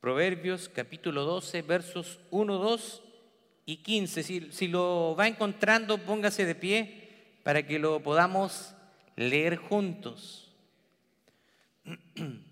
Proverbios 0.00 0.68
capítulo 0.68 1.24
12, 1.24 1.62
versos 1.62 2.20
1, 2.30 2.58
2 2.58 3.02
y 3.66 3.78
15. 3.78 4.22
Si, 4.22 4.68
lo 4.68 5.16
va 5.18 5.26
encontrando, 5.26 5.98
póngase 5.98 6.46
de 6.46 6.54
pie 6.54 7.08
para 7.42 7.66
que 7.66 7.80
lo 7.80 8.00
podamos 8.00 8.74
leer 9.16 9.56
juntos. 9.56 10.54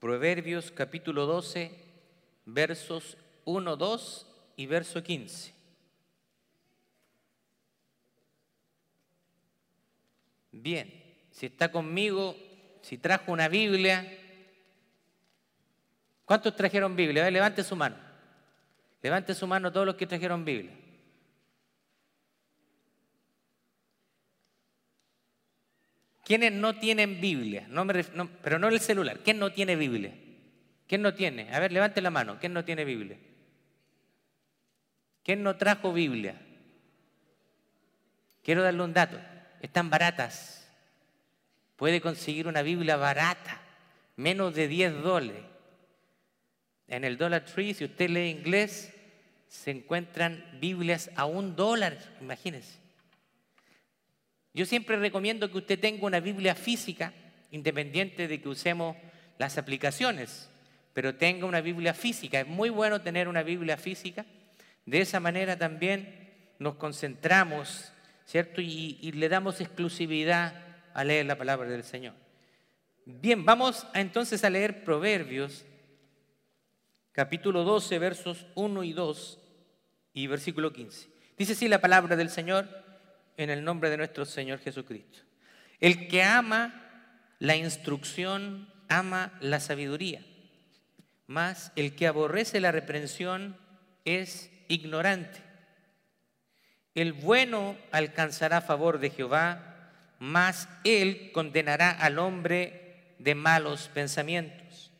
Proverbios 0.00 0.72
capítulo 0.72 1.26
12, 1.26 1.70
versos 2.44 3.16
1, 3.44 3.76
2 3.76 4.26
y 4.56 4.66
verso 4.66 5.00
15. 5.00 5.54
Bien, 10.50 10.92
si 11.30 11.46
está 11.46 11.70
conmigo, 11.70 12.34
si 12.88 12.96
trajo 12.96 13.32
una 13.32 13.48
Biblia, 13.48 14.02
¿cuántos 16.24 16.56
trajeron 16.56 16.96
Biblia? 16.96 17.22
A 17.22 17.24
ver, 17.24 17.34
levante 17.34 17.62
su 17.62 17.76
mano. 17.76 17.96
Levante 19.02 19.34
su 19.34 19.46
mano 19.46 19.70
todos 19.70 19.84
los 19.84 19.96
que 19.96 20.06
trajeron 20.06 20.42
Biblia. 20.42 20.72
¿Quiénes 26.24 26.50
no 26.50 26.76
tienen 26.76 27.20
Biblia? 27.20 27.66
No 27.68 27.84
me 27.84 28.02
pero 28.42 28.58
no 28.58 28.68
el 28.68 28.80
celular. 28.80 29.18
¿Quién 29.22 29.38
no 29.38 29.52
tiene 29.52 29.76
Biblia? 29.76 30.14
¿Quién 30.86 31.02
no 31.02 31.12
tiene? 31.12 31.54
A 31.54 31.60
ver, 31.60 31.72
levante 31.72 32.00
la 32.00 32.08
mano. 32.08 32.38
¿Quién 32.40 32.54
no 32.54 32.64
tiene 32.64 32.86
Biblia? 32.86 33.18
¿Quién 35.22 35.42
no 35.42 35.58
trajo 35.58 35.92
Biblia? 35.92 36.40
Quiero 38.42 38.62
darle 38.62 38.82
un 38.82 38.94
dato. 38.94 39.20
Están 39.60 39.90
baratas. 39.90 40.67
Puede 41.78 42.00
conseguir 42.00 42.48
una 42.48 42.62
Biblia 42.62 42.96
barata, 42.96 43.60
menos 44.16 44.52
de 44.52 44.66
10 44.66 45.00
dólares. 45.00 45.44
En 46.88 47.04
el 47.04 47.16
Dollar 47.16 47.44
Tree, 47.44 47.72
si 47.72 47.84
usted 47.84 48.10
lee 48.10 48.30
inglés, 48.30 48.92
se 49.46 49.70
encuentran 49.70 50.44
Biblias 50.60 51.08
a 51.14 51.24
un 51.24 51.54
dólar, 51.54 51.96
imagínense. 52.20 52.80
Yo 54.54 54.66
siempre 54.66 54.96
recomiendo 54.96 55.52
que 55.52 55.58
usted 55.58 55.78
tenga 55.78 56.04
una 56.04 56.18
Biblia 56.18 56.56
física, 56.56 57.12
independiente 57.52 58.26
de 58.26 58.40
que 58.40 58.48
usemos 58.48 58.96
las 59.38 59.56
aplicaciones, 59.56 60.50
pero 60.94 61.14
tenga 61.14 61.46
una 61.46 61.60
Biblia 61.60 61.94
física. 61.94 62.40
Es 62.40 62.48
muy 62.48 62.70
bueno 62.70 63.02
tener 63.02 63.28
una 63.28 63.44
Biblia 63.44 63.76
física. 63.76 64.26
De 64.84 65.00
esa 65.00 65.20
manera 65.20 65.56
también 65.56 66.28
nos 66.58 66.74
concentramos, 66.74 67.92
¿cierto? 68.26 68.60
Y, 68.60 68.98
y 69.00 69.12
le 69.12 69.28
damos 69.28 69.60
exclusividad 69.60 70.67
a 70.98 71.04
leer 71.04 71.26
la 71.26 71.38
palabra 71.38 71.68
del 71.68 71.84
Señor. 71.84 72.12
Bien, 73.04 73.44
vamos 73.44 73.86
entonces 73.94 74.42
a 74.42 74.50
leer 74.50 74.82
Proverbios, 74.82 75.64
capítulo 77.12 77.62
12, 77.62 78.00
versos 78.00 78.46
1 78.56 78.82
y 78.82 78.92
2 78.94 79.38
y 80.14 80.26
versículo 80.26 80.72
15. 80.72 81.08
Dice 81.38 81.52
así 81.52 81.68
la 81.68 81.80
palabra 81.80 82.16
del 82.16 82.30
Señor 82.30 82.68
en 83.36 83.48
el 83.48 83.62
nombre 83.62 83.90
de 83.90 83.96
nuestro 83.96 84.24
Señor 84.24 84.58
Jesucristo. 84.58 85.20
El 85.78 86.08
que 86.08 86.24
ama 86.24 86.74
la 87.38 87.54
instrucción, 87.54 88.68
ama 88.88 89.38
la 89.40 89.60
sabiduría, 89.60 90.26
mas 91.28 91.70
el 91.76 91.94
que 91.94 92.08
aborrece 92.08 92.58
la 92.58 92.72
reprensión 92.72 93.56
es 94.04 94.50
ignorante. 94.66 95.44
El 96.96 97.12
bueno 97.12 97.76
alcanzará 97.92 98.60
favor 98.60 98.98
de 98.98 99.10
Jehová, 99.10 99.67
mas 100.18 100.68
él 100.84 101.30
condenará 101.32 101.90
al 101.90 102.18
hombre 102.18 103.14
de 103.18 103.34
malos 103.34 103.90
pensamientos. 103.92 104.90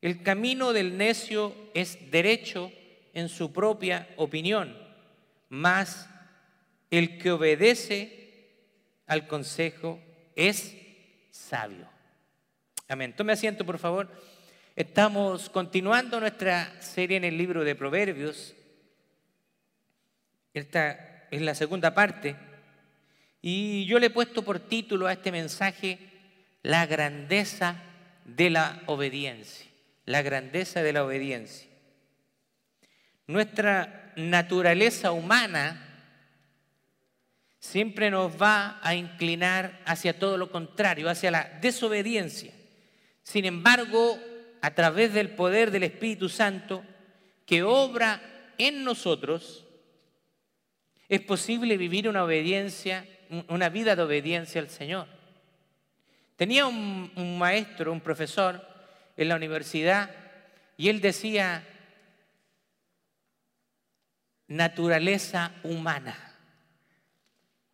El 0.00 0.22
camino 0.22 0.72
del 0.72 0.96
necio 0.96 1.54
es 1.74 2.10
derecho 2.10 2.72
en 3.14 3.28
su 3.28 3.52
propia 3.52 4.08
opinión, 4.16 4.76
mas 5.48 6.08
el 6.90 7.18
que 7.18 7.30
obedece 7.30 8.22
al 9.06 9.26
consejo 9.26 10.00
es 10.34 10.74
sabio. 11.30 11.88
Amén. 12.88 13.14
Tome 13.14 13.32
asiento, 13.32 13.64
por 13.64 13.78
favor. 13.78 14.10
Estamos 14.74 15.50
continuando 15.50 16.18
nuestra 16.18 16.80
serie 16.80 17.16
en 17.16 17.24
el 17.24 17.36
libro 17.36 17.62
de 17.62 17.74
Proverbios. 17.74 18.54
Esta 20.54 21.26
es 21.30 21.40
la 21.42 21.54
segunda 21.54 21.94
parte. 21.94 22.36
Y 23.42 23.84
yo 23.86 23.98
le 23.98 24.06
he 24.06 24.10
puesto 24.10 24.42
por 24.42 24.60
título 24.60 25.08
a 25.08 25.12
este 25.12 25.32
mensaje 25.32 25.98
La 26.62 26.86
grandeza 26.86 27.82
de 28.24 28.50
la 28.50 28.82
obediencia. 28.86 29.66
La 30.06 30.22
grandeza 30.22 30.82
de 30.82 30.92
la 30.92 31.04
obediencia. 31.04 31.68
Nuestra 33.26 34.12
naturaleza 34.16 35.12
humana 35.12 35.88
siempre 37.58 38.10
nos 38.10 38.40
va 38.40 38.78
a 38.82 38.94
inclinar 38.94 39.80
hacia 39.86 40.18
todo 40.18 40.36
lo 40.36 40.50
contrario, 40.50 41.08
hacia 41.08 41.30
la 41.30 41.58
desobediencia. 41.60 42.52
Sin 43.22 43.44
embargo, 43.44 44.18
a 44.60 44.72
través 44.72 45.14
del 45.14 45.30
poder 45.30 45.70
del 45.70 45.84
Espíritu 45.84 46.28
Santo 46.28 46.84
que 47.46 47.62
obra 47.62 48.20
en 48.58 48.84
nosotros, 48.84 49.64
es 51.08 51.20
posible 51.20 51.76
vivir 51.76 52.08
una 52.08 52.24
obediencia, 52.24 53.06
una 53.48 53.68
vida 53.68 53.96
de 53.96 54.02
obediencia 54.02 54.60
al 54.60 54.68
Señor. 54.68 55.06
Tenía 56.36 56.66
un, 56.66 57.38
maestro, 57.38 57.92
un 57.92 58.00
profesor 58.00 58.66
en 59.16 59.28
la 59.28 59.36
universidad, 59.36 60.10
y 60.76 60.88
él 60.88 61.00
decía, 61.00 61.64
naturaleza 64.48 65.52
humana 65.62 66.32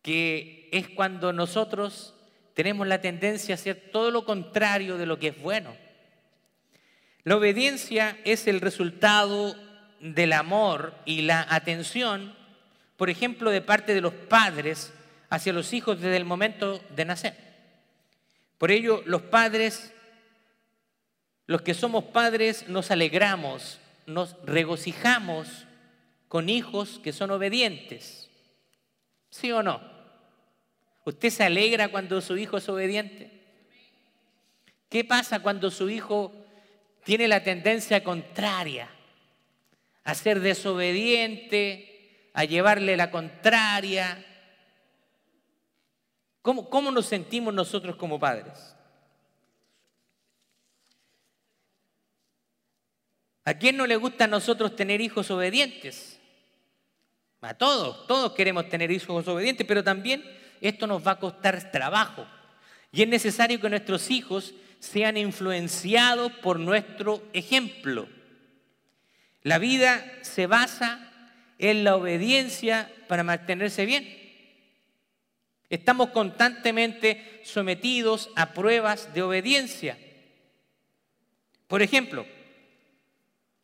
que 0.01 0.69
es 0.71 0.87
cuando 0.89 1.33
nosotros 1.33 2.15
tenemos 2.53 2.87
la 2.87 3.01
tendencia 3.01 3.53
a 3.53 3.57
hacer 3.57 3.89
todo 3.91 4.11
lo 4.11 4.25
contrario 4.25 4.97
de 4.97 5.05
lo 5.05 5.19
que 5.19 5.29
es 5.29 5.41
bueno. 5.41 5.75
La 7.23 7.35
obediencia 7.35 8.17
es 8.23 8.47
el 8.47 8.61
resultado 8.61 9.55
del 9.99 10.33
amor 10.33 10.95
y 11.05 11.23
la 11.23 11.45
atención, 11.49 12.33
por 12.97 13.09
ejemplo, 13.09 13.51
de 13.51 13.61
parte 13.61 13.93
de 13.93 14.01
los 14.01 14.13
padres 14.13 14.93
hacia 15.29 15.53
los 15.53 15.73
hijos 15.73 16.01
desde 16.01 16.17
el 16.17 16.25
momento 16.25 16.81
de 16.95 17.05
nacer. 17.05 17.35
Por 18.57 18.71
ello, 18.71 19.03
los 19.05 19.21
padres, 19.21 19.93
los 21.45 21.61
que 21.61 21.73
somos 21.73 22.05
padres, 22.05 22.67
nos 22.67 22.91
alegramos, 22.91 23.79
nos 24.05 24.35
regocijamos 24.43 25.65
con 26.27 26.49
hijos 26.49 26.99
que 27.03 27.13
son 27.13 27.31
obedientes. 27.31 28.29
¿Sí 29.29 29.51
o 29.51 29.63
no? 29.63 29.81
¿Usted 31.05 31.29
se 31.29 31.43
alegra 31.43 31.89
cuando 31.89 32.21
su 32.21 32.37
hijo 32.37 32.57
es 32.57 32.67
obediente? 32.67 33.31
¿Qué 34.89 35.03
pasa 35.03 35.39
cuando 35.39 35.71
su 35.71 35.89
hijo 35.89 36.33
tiene 37.03 37.27
la 37.27 37.43
tendencia 37.43 38.03
contraria 38.03 38.89
a 40.03 40.15
ser 40.15 40.39
desobediente, 40.39 42.29
a 42.33 42.43
llevarle 42.43 42.97
la 42.97 43.11
contraria? 43.11 44.25
¿Cómo, 46.41 46.69
cómo 46.69 46.91
nos 46.91 47.05
sentimos 47.05 47.53
nosotros 47.53 47.95
como 47.95 48.19
padres? 48.19 48.75
¿A 53.45 53.53
quién 53.55 53.77
no 53.77 53.87
le 53.87 53.95
gusta 53.95 54.25
a 54.25 54.27
nosotros 54.27 54.75
tener 54.75 55.01
hijos 55.01 55.31
obedientes? 55.31 56.19
A 57.41 57.53
todos, 57.53 58.05
todos 58.05 58.33
queremos 58.33 58.69
tener 58.69 58.91
hijos 58.91 59.27
obedientes, 59.27 59.65
pero 59.65 59.83
también 59.83 60.23
esto 60.61 60.87
nos 60.87 61.05
va 61.05 61.11
a 61.11 61.19
costar 61.19 61.71
trabajo. 61.71 62.27
Y 62.91 63.01
es 63.01 63.07
necesario 63.07 63.59
que 63.59 63.69
nuestros 63.69 64.11
hijos 64.11 64.53
sean 64.79 65.17
influenciados 65.17 66.31
por 66.31 66.59
nuestro 66.59 67.23
ejemplo. 67.33 68.07
La 69.41 69.57
vida 69.57 70.05
se 70.21 70.47
basa 70.47 71.11
en 71.57 71.83
la 71.83 71.95
obediencia 71.95 72.91
para 73.07 73.23
mantenerse 73.23 73.85
bien. 73.85 74.18
Estamos 75.69 76.09
constantemente 76.09 77.41
sometidos 77.43 78.29
a 78.35 78.53
pruebas 78.53 79.13
de 79.13 79.21
obediencia. 79.21 79.97
Por 81.67 81.83
ejemplo, 81.83 82.25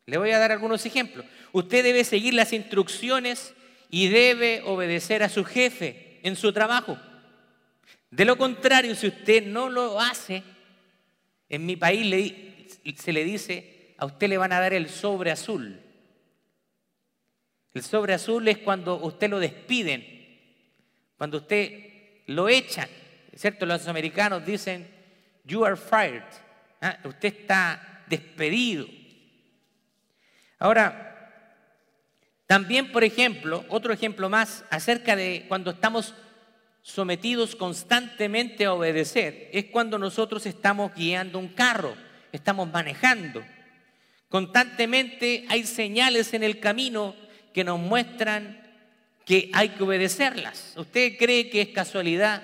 le 0.06 0.18
voy 0.18 0.30
a 0.30 0.38
dar 0.38 0.52
algunos 0.52 0.86
ejemplos. 0.86 1.26
Usted 1.52 1.82
debe 1.82 2.04
seguir 2.04 2.34
las 2.34 2.52
instrucciones 2.52 3.54
y 3.90 4.08
debe 4.08 4.62
obedecer 4.64 5.24
a 5.24 5.28
su 5.28 5.44
jefe 5.44 6.20
en 6.22 6.36
su 6.36 6.52
trabajo. 6.52 6.96
De 8.10 8.24
lo 8.24 8.38
contrario, 8.38 8.94
si 8.94 9.08
usted 9.08 9.44
no 9.44 9.68
lo 9.68 10.00
hace, 10.00 10.44
en 11.48 11.66
mi 11.66 11.74
país 11.74 12.72
se 12.96 13.12
le 13.12 13.24
dice, 13.24 13.94
a 13.98 14.06
usted 14.06 14.28
le 14.28 14.38
van 14.38 14.52
a 14.52 14.60
dar 14.60 14.74
el 14.74 14.88
sobre 14.88 15.32
azul. 15.32 15.80
El 17.74 17.82
sobre 17.82 18.14
azul 18.14 18.46
es 18.46 18.58
cuando 18.58 18.96
usted 19.02 19.28
lo 19.28 19.40
despiden, 19.40 20.06
cuando 21.18 21.38
usted 21.38 21.95
lo 22.26 22.48
echan. 22.48 22.88
¿Cierto? 23.34 23.66
Los 23.66 23.86
americanos 23.88 24.44
dicen, 24.44 24.88
you 25.44 25.64
are 25.64 25.76
fired. 25.76 26.22
¿ah? 26.80 26.98
Usted 27.04 27.28
está 27.40 28.02
despedido. 28.06 28.86
Ahora, 30.58 31.06
también, 32.46 32.92
por 32.92 33.04
ejemplo, 33.04 33.64
otro 33.68 33.92
ejemplo 33.92 34.28
más 34.28 34.64
acerca 34.70 35.16
de 35.16 35.44
cuando 35.48 35.72
estamos 35.72 36.14
sometidos 36.82 37.56
constantemente 37.56 38.64
a 38.64 38.72
obedecer, 38.72 39.50
es 39.52 39.66
cuando 39.66 39.98
nosotros 39.98 40.46
estamos 40.46 40.94
guiando 40.94 41.38
un 41.38 41.48
carro, 41.48 41.96
estamos 42.32 42.70
manejando. 42.70 43.44
Constantemente 44.28 45.44
hay 45.48 45.64
señales 45.64 46.32
en 46.32 46.44
el 46.44 46.60
camino 46.60 47.16
que 47.52 47.64
nos 47.64 47.80
muestran 47.80 48.65
que 49.26 49.50
hay 49.52 49.70
que 49.70 49.82
obedecerlas. 49.82 50.72
¿Usted 50.76 51.18
cree 51.18 51.50
que 51.50 51.60
es 51.60 51.68
casualidad 51.68 52.42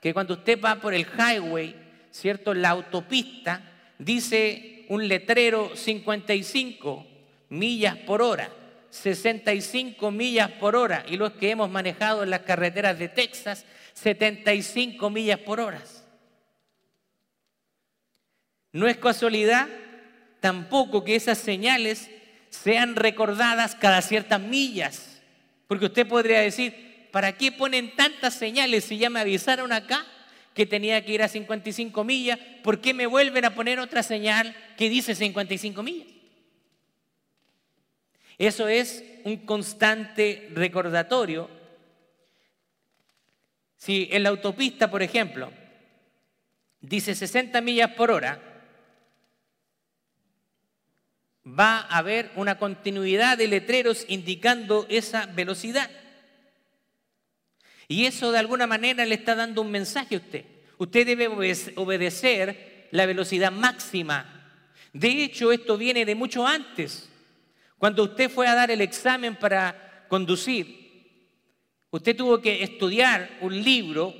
que 0.00 0.14
cuando 0.14 0.34
usted 0.34 0.58
va 0.58 0.76
por 0.76 0.94
el 0.94 1.04
highway, 1.18 1.74
¿cierto? 2.10 2.54
La 2.54 2.70
autopista 2.70 3.60
dice 3.98 4.86
un 4.88 5.08
letrero 5.08 5.76
55 5.76 7.06
millas 7.50 7.96
por 7.98 8.22
hora. 8.22 8.48
65 8.90 10.10
millas 10.10 10.50
por 10.52 10.74
hora 10.74 11.04
y 11.08 11.16
los 11.16 11.32
que 11.32 11.50
hemos 11.50 11.70
manejado 11.70 12.22
en 12.22 12.30
las 12.30 12.40
carreteras 12.40 12.98
de 12.98 13.08
Texas, 13.08 13.64
75 13.94 15.10
millas 15.10 15.38
por 15.40 15.60
hora. 15.60 15.82
No 18.72 18.86
es 18.86 18.96
casualidad 18.96 19.68
tampoco 20.40 21.04
que 21.04 21.16
esas 21.16 21.38
señales 21.38 22.10
sean 22.50 22.96
recordadas 22.96 23.74
cada 23.76 24.02
ciertas 24.02 24.40
millas, 24.40 25.19
porque 25.70 25.86
usted 25.86 26.08
podría 26.08 26.40
decir, 26.40 27.06
¿para 27.12 27.36
qué 27.36 27.52
ponen 27.52 27.94
tantas 27.94 28.34
señales 28.34 28.86
si 28.86 28.98
ya 28.98 29.08
me 29.08 29.20
avisaron 29.20 29.70
acá 29.70 30.04
que 30.52 30.66
tenía 30.66 31.04
que 31.04 31.12
ir 31.12 31.22
a 31.22 31.28
55 31.28 32.02
millas? 32.02 32.40
¿Por 32.64 32.80
qué 32.80 32.92
me 32.92 33.06
vuelven 33.06 33.44
a 33.44 33.54
poner 33.54 33.78
otra 33.78 34.02
señal 34.02 34.52
que 34.76 34.88
dice 34.88 35.14
55 35.14 35.80
millas? 35.84 36.08
Eso 38.36 38.66
es 38.66 39.04
un 39.22 39.36
constante 39.46 40.48
recordatorio. 40.54 41.48
Si 43.76 44.08
en 44.10 44.24
la 44.24 44.30
autopista, 44.30 44.90
por 44.90 45.04
ejemplo, 45.04 45.52
dice 46.80 47.14
60 47.14 47.60
millas 47.60 47.92
por 47.92 48.10
hora, 48.10 48.42
va 51.58 51.78
a 51.80 51.98
haber 51.98 52.30
una 52.36 52.58
continuidad 52.58 53.38
de 53.38 53.48
letreros 53.48 54.04
indicando 54.08 54.86
esa 54.88 55.26
velocidad. 55.26 55.90
Y 57.88 58.06
eso 58.06 58.30
de 58.32 58.38
alguna 58.38 58.66
manera 58.66 59.04
le 59.04 59.14
está 59.16 59.34
dando 59.34 59.62
un 59.62 59.70
mensaje 59.70 60.14
a 60.14 60.18
usted. 60.18 60.44
Usted 60.78 61.06
debe 61.06 61.28
obedecer 61.76 62.88
la 62.92 63.06
velocidad 63.06 63.52
máxima. 63.52 64.52
De 64.92 65.24
hecho, 65.24 65.52
esto 65.52 65.76
viene 65.76 66.04
de 66.04 66.14
mucho 66.14 66.46
antes. 66.46 67.08
Cuando 67.78 68.04
usted 68.04 68.30
fue 68.30 68.46
a 68.46 68.54
dar 68.54 68.70
el 68.70 68.80
examen 68.80 69.36
para 69.36 70.06
conducir, 70.08 71.08
usted 71.90 72.16
tuvo 72.16 72.40
que 72.40 72.62
estudiar 72.62 73.38
un 73.40 73.62
libro 73.62 74.14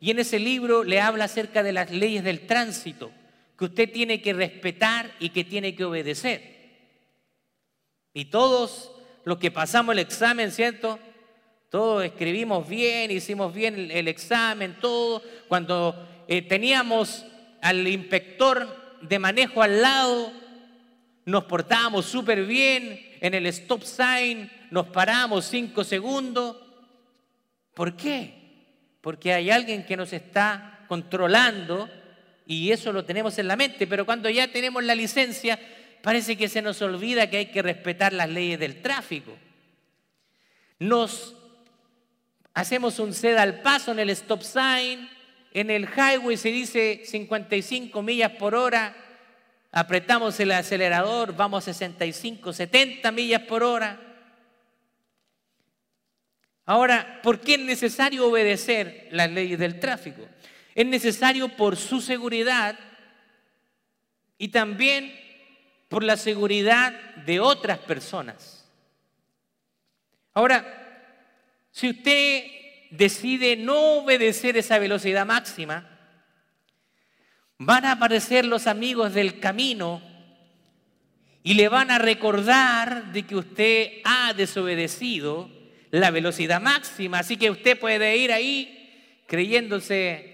y 0.00 0.10
en 0.10 0.18
ese 0.20 0.38
libro 0.38 0.84
le 0.84 1.00
habla 1.00 1.24
acerca 1.24 1.62
de 1.62 1.72
las 1.72 1.90
leyes 1.90 2.24
del 2.24 2.46
tránsito 2.46 3.12
que 3.58 3.64
usted 3.64 3.92
tiene 3.92 4.22
que 4.22 4.32
respetar 4.32 5.12
y 5.18 5.30
que 5.30 5.42
tiene 5.42 5.74
que 5.74 5.84
obedecer. 5.84 6.58
Y 8.14 8.26
todos 8.26 8.92
los 9.24 9.38
que 9.38 9.50
pasamos 9.50 9.94
el 9.94 9.98
examen, 9.98 10.52
¿cierto? 10.52 10.98
Todos 11.68 12.04
escribimos 12.04 12.68
bien, 12.68 13.10
hicimos 13.10 13.52
bien 13.52 13.90
el, 13.90 14.06
examen, 14.06 14.76
todo. 14.80 15.22
Cuando 15.48 16.24
eh, 16.28 16.42
teníamos 16.42 17.26
al 17.60 17.86
inspector 17.88 18.98
de 19.02 19.18
manejo 19.18 19.60
al 19.60 19.82
lado, 19.82 20.32
nos 21.24 21.44
portábamos 21.44 22.06
súper 22.06 22.46
bien, 22.46 23.18
en 23.20 23.34
el 23.34 23.46
stop 23.46 23.82
sign 23.82 24.50
nos 24.70 24.86
paramos 24.86 25.46
cinco 25.46 25.82
segundos. 25.82 26.56
¿Por 27.74 27.96
qué? 27.96 28.34
Porque 29.00 29.32
hay 29.32 29.50
alguien 29.50 29.84
que 29.84 29.96
nos 29.96 30.12
está 30.12 30.84
controlando 30.86 31.88
y 32.50 32.72
eso 32.72 32.94
lo 32.94 33.04
tenemos 33.04 33.38
en 33.38 33.46
la 33.46 33.56
mente, 33.56 33.86
pero 33.86 34.06
cuando 34.06 34.30
ya 34.30 34.48
tenemos 34.48 34.82
la 34.82 34.94
licencia, 34.94 35.60
parece 36.00 36.34
que 36.34 36.48
se 36.48 36.62
nos 36.62 36.80
olvida 36.80 37.28
que 37.28 37.36
hay 37.36 37.46
que 37.46 37.60
respetar 37.60 38.14
las 38.14 38.30
leyes 38.30 38.58
del 38.58 38.80
tráfico. 38.80 39.36
Nos 40.78 41.36
hacemos 42.54 42.98
un 43.00 43.12
ceda 43.12 43.42
al 43.42 43.60
paso 43.60 43.92
en 43.92 43.98
el 43.98 44.08
stop 44.08 44.40
sign, 44.40 45.10
en 45.52 45.70
el 45.70 45.86
highway 45.86 46.38
se 46.38 46.48
dice 46.48 47.02
55 47.04 48.00
millas 48.00 48.32
por 48.32 48.54
hora, 48.54 48.96
apretamos 49.70 50.40
el 50.40 50.52
acelerador, 50.52 51.36
vamos 51.36 51.68
a 51.68 51.74
65, 51.74 52.54
70 52.54 53.12
millas 53.12 53.42
por 53.42 53.62
hora. 53.62 54.00
Ahora, 56.64 57.20
¿por 57.22 57.40
qué 57.40 57.56
es 57.56 57.60
necesario 57.60 58.26
obedecer 58.26 59.08
las 59.10 59.30
leyes 59.30 59.58
del 59.58 59.78
tráfico? 59.78 60.26
Es 60.78 60.86
necesario 60.86 61.48
por 61.48 61.76
su 61.76 62.00
seguridad 62.00 62.78
y 64.38 64.46
también 64.46 65.12
por 65.88 66.04
la 66.04 66.16
seguridad 66.16 66.92
de 67.26 67.40
otras 67.40 67.80
personas. 67.80 68.64
Ahora, 70.34 71.34
si 71.72 71.88
usted 71.90 72.44
decide 72.92 73.56
no 73.56 73.74
obedecer 74.02 74.56
esa 74.56 74.78
velocidad 74.78 75.26
máxima, 75.26 75.98
van 77.58 77.84
a 77.84 77.90
aparecer 77.90 78.44
los 78.44 78.68
amigos 78.68 79.14
del 79.14 79.40
camino 79.40 80.00
y 81.42 81.54
le 81.54 81.68
van 81.68 81.90
a 81.90 81.98
recordar 81.98 83.10
de 83.10 83.24
que 83.24 83.34
usted 83.34 83.94
ha 84.04 84.32
desobedecido 84.32 85.50
la 85.90 86.12
velocidad 86.12 86.60
máxima. 86.60 87.18
Así 87.18 87.36
que 87.36 87.50
usted 87.50 87.76
puede 87.80 88.16
ir 88.16 88.30
ahí 88.30 89.24
creyéndose 89.26 90.27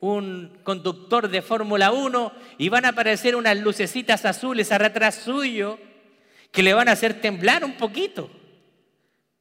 un 0.00 0.58
conductor 0.62 1.28
de 1.28 1.42
Fórmula 1.42 1.90
1 1.90 2.32
y 2.58 2.68
van 2.68 2.84
a 2.84 2.90
aparecer 2.90 3.34
unas 3.36 3.56
lucecitas 3.58 4.24
azules 4.24 4.70
atrás 4.72 5.22
suyo 5.24 5.78
que 6.52 6.62
le 6.62 6.74
van 6.74 6.88
a 6.88 6.92
hacer 6.92 7.20
temblar 7.20 7.64
un 7.64 7.76
poquito, 7.76 8.30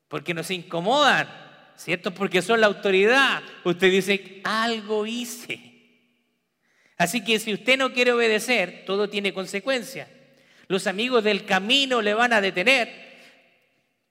porque 0.07 0.33
nos 0.33 0.51
incomodan, 0.51 1.27
¿cierto? 1.75 2.13
Porque 2.13 2.41
son 2.41 2.61
la 2.61 2.67
autoridad. 2.67 3.43
Usted 3.63 3.91
dice, 3.91 4.41
algo 4.43 5.05
hice. 5.05 5.73
Así 6.97 7.23
que 7.23 7.39
si 7.39 7.53
usted 7.53 7.77
no 7.77 7.93
quiere 7.93 8.13
obedecer, 8.13 8.83
todo 8.85 9.09
tiene 9.09 9.33
consecuencias. 9.33 10.09
Los 10.67 10.87
amigos 10.87 11.23
del 11.23 11.45
camino 11.45 12.01
le 12.01 12.13
van 12.13 12.33
a 12.33 12.41
detener 12.41 13.05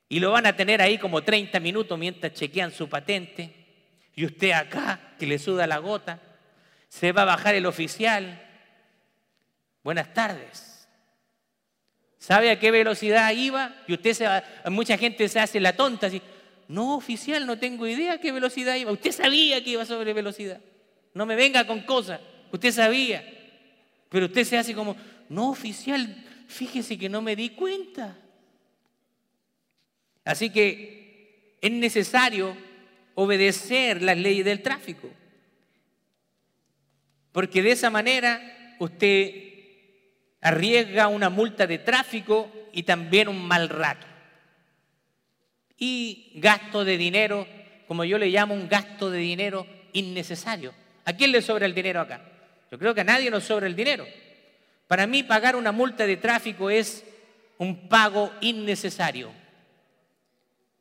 y 0.09 0.21
lo 0.21 0.31
van 0.31 0.47
a 0.47 0.55
tener 0.55 0.81
ahí 0.81 0.99
como 0.99 1.23
30 1.23 1.59
minutos 1.61 1.99
mientras 1.99 2.35
chequean 2.35 2.71
su 2.71 2.89
patente. 2.89 3.53
Y 4.15 4.27
usted 4.27 4.53
acá, 4.53 5.15
que 5.19 5.27
le 5.27 5.39
suda 5.39 5.67
la 5.67 5.79
gota, 5.79 6.21
se 6.95 7.11
va 7.11 7.23
a 7.23 7.25
bajar 7.25 7.57
el 7.57 7.67
oficial. 7.67 8.41
Buenas 9.83 10.15
tardes. 10.15 10.87
¿Sabe 12.19 12.53
a 12.53 12.61
qué 12.61 12.71
velocidad 12.71 13.33
iba? 13.33 13.75
Y 13.89 13.95
usted 13.95 14.15
se 14.15 14.29
va, 14.29 14.45
mucha 14.71 14.97
gente 14.97 15.29
se 15.29 15.41
hace 15.41 15.59
la 15.59 15.75
tonta. 15.75 16.09
No, 16.69 16.95
oficial, 16.95 17.47
no 17.47 17.59
tengo 17.59 17.89
idea 17.89 18.13
a 18.13 18.19
qué 18.19 18.31
velocidad 18.31 18.77
iba. 18.77 18.93
Usted 18.93 19.11
sabía 19.11 19.63
que 19.65 19.71
iba 19.71 19.85
sobre 19.85 20.13
velocidad. 20.13 20.61
No 21.15 21.27
me 21.27 21.35
venga 21.35 21.67
con 21.67 21.81
cosas. 21.81 22.21
Usted 22.53 22.71
sabía. 22.71 23.25
Pero 24.09 24.27
usted 24.27 24.45
se 24.45 24.57
hace 24.57 24.73
como, 24.73 24.95
no, 25.29 25.51
oficial, 25.51 26.25
fíjese 26.47 26.97
que 26.97 27.09
no 27.09 27.23
me 27.23 27.35
di 27.35 27.51
cuenta. 27.51 28.17
Así 30.25 30.49
que 30.49 31.57
es 31.61 31.73
necesario 31.73 32.57
obedecer 33.17 34.01
las 34.01 34.17
leyes 34.17 34.45
del 34.45 34.63
tráfico. 34.63 35.11
Porque 37.35 37.63
de 37.63 37.73
esa 37.73 37.91
manera 37.91 38.41
usted 38.79 39.35
arriesga 40.41 41.09
una 41.09 41.31
multa 41.31 41.67
de 41.67 41.79
tráfico 41.79 42.49
y 42.73 42.85
también 42.85 43.27
un 43.27 43.45
mal 43.45 43.69
rato. 43.69 44.07
Y 45.77 46.31
gasto 46.37 46.85
de 46.85 46.97
dinero, 46.97 47.45
como 47.89 48.05
yo 48.05 48.19
le 48.19 48.29
llamo 48.29 48.55
un 48.55 48.69
gasto 48.69 49.11
de 49.11 49.19
dinero 49.19 49.67
innecesario. 49.95 50.73
¿A 51.07 51.13
quién 51.13 51.33
le 51.33 51.43
sobra 51.43 51.67
el 51.67 51.75
dinero 51.75 52.01
acá? 52.01 52.21
Yo 52.71 52.79
creo 52.79 52.95
que 52.95 53.01
a 53.01 53.05
nadie 53.05 53.33
nos 53.33 53.43
sobra 53.43 53.67
el 53.67 53.75
dinero. 53.75 54.07
Para 54.87 55.09
mí 55.09 55.25
pagar 55.25 55.57
una 55.57 55.73
multa 55.73 56.07
de 56.07 56.19
tráfico 56.19 56.71
es 56.71 57.05
un 57.59 57.89
pago 57.89 58.33
innecesario. 58.43 59.33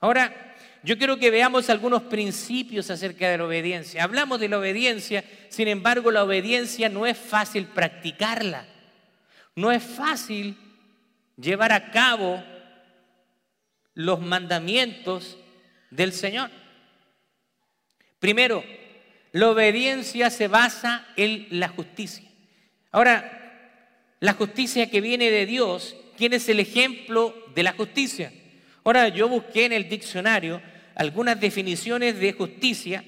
Ahora, 0.02 0.53
yo 0.84 0.98
quiero 0.98 1.18
que 1.18 1.32
veamos 1.32 1.70
algunos 1.70 2.04
principios 2.04 2.90
acerca 2.90 3.30
de 3.30 3.38
la 3.38 3.46
obediencia. 3.46 4.04
Hablamos 4.04 4.42
de 4.42 4.50
la 4.50 4.60
obediencia, 4.60 5.24
sin 5.48 5.70
embargo, 5.70 6.12
la 6.12 6.24
obediencia 6.24 6.90
no 6.90 7.06
es 7.06 7.18
fácil 7.18 7.68
practicarla. 7.68 8.66
No 9.56 9.72
es 9.72 9.82
fácil 9.82 10.58
llevar 11.38 11.72
a 11.72 11.90
cabo 11.92 12.44
los 13.94 14.20
mandamientos 14.20 15.38
del 15.90 16.12
Señor. 16.12 16.50
Primero, 18.20 18.62
la 19.32 19.50
obediencia 19.50 20.30
se 20.30 20.50
basa 20.50 21.08
en 21.16 21.48
la 21.52 21.70
justicia. 21.70 22.28
Ahora, 22.92 23.40
la 24.20 24.34
justicia 24.34 24.90
que 24.90 25.00
viene 25.00 25.32
de 25.32 25.46
Dios, 25.46 25.96
¿quién 26.18 26.34
es 26.34 26.50
el 26.50 26.60
ejemplo 26.60 27.34
de 27.56 27.63
la 27.63 27.72
justicia? 27.72 28.34
Ahora 28.84 29.08
yo 29.08 29.30
busqué 29.30 29.66
en 29.66 29.74
el 29.74 29.88
diccionario 29.88 30.62
algunas 30.96 31.40
definiciones 31.40 32.20
de 32.20 32.34
justicia 32.34 33.04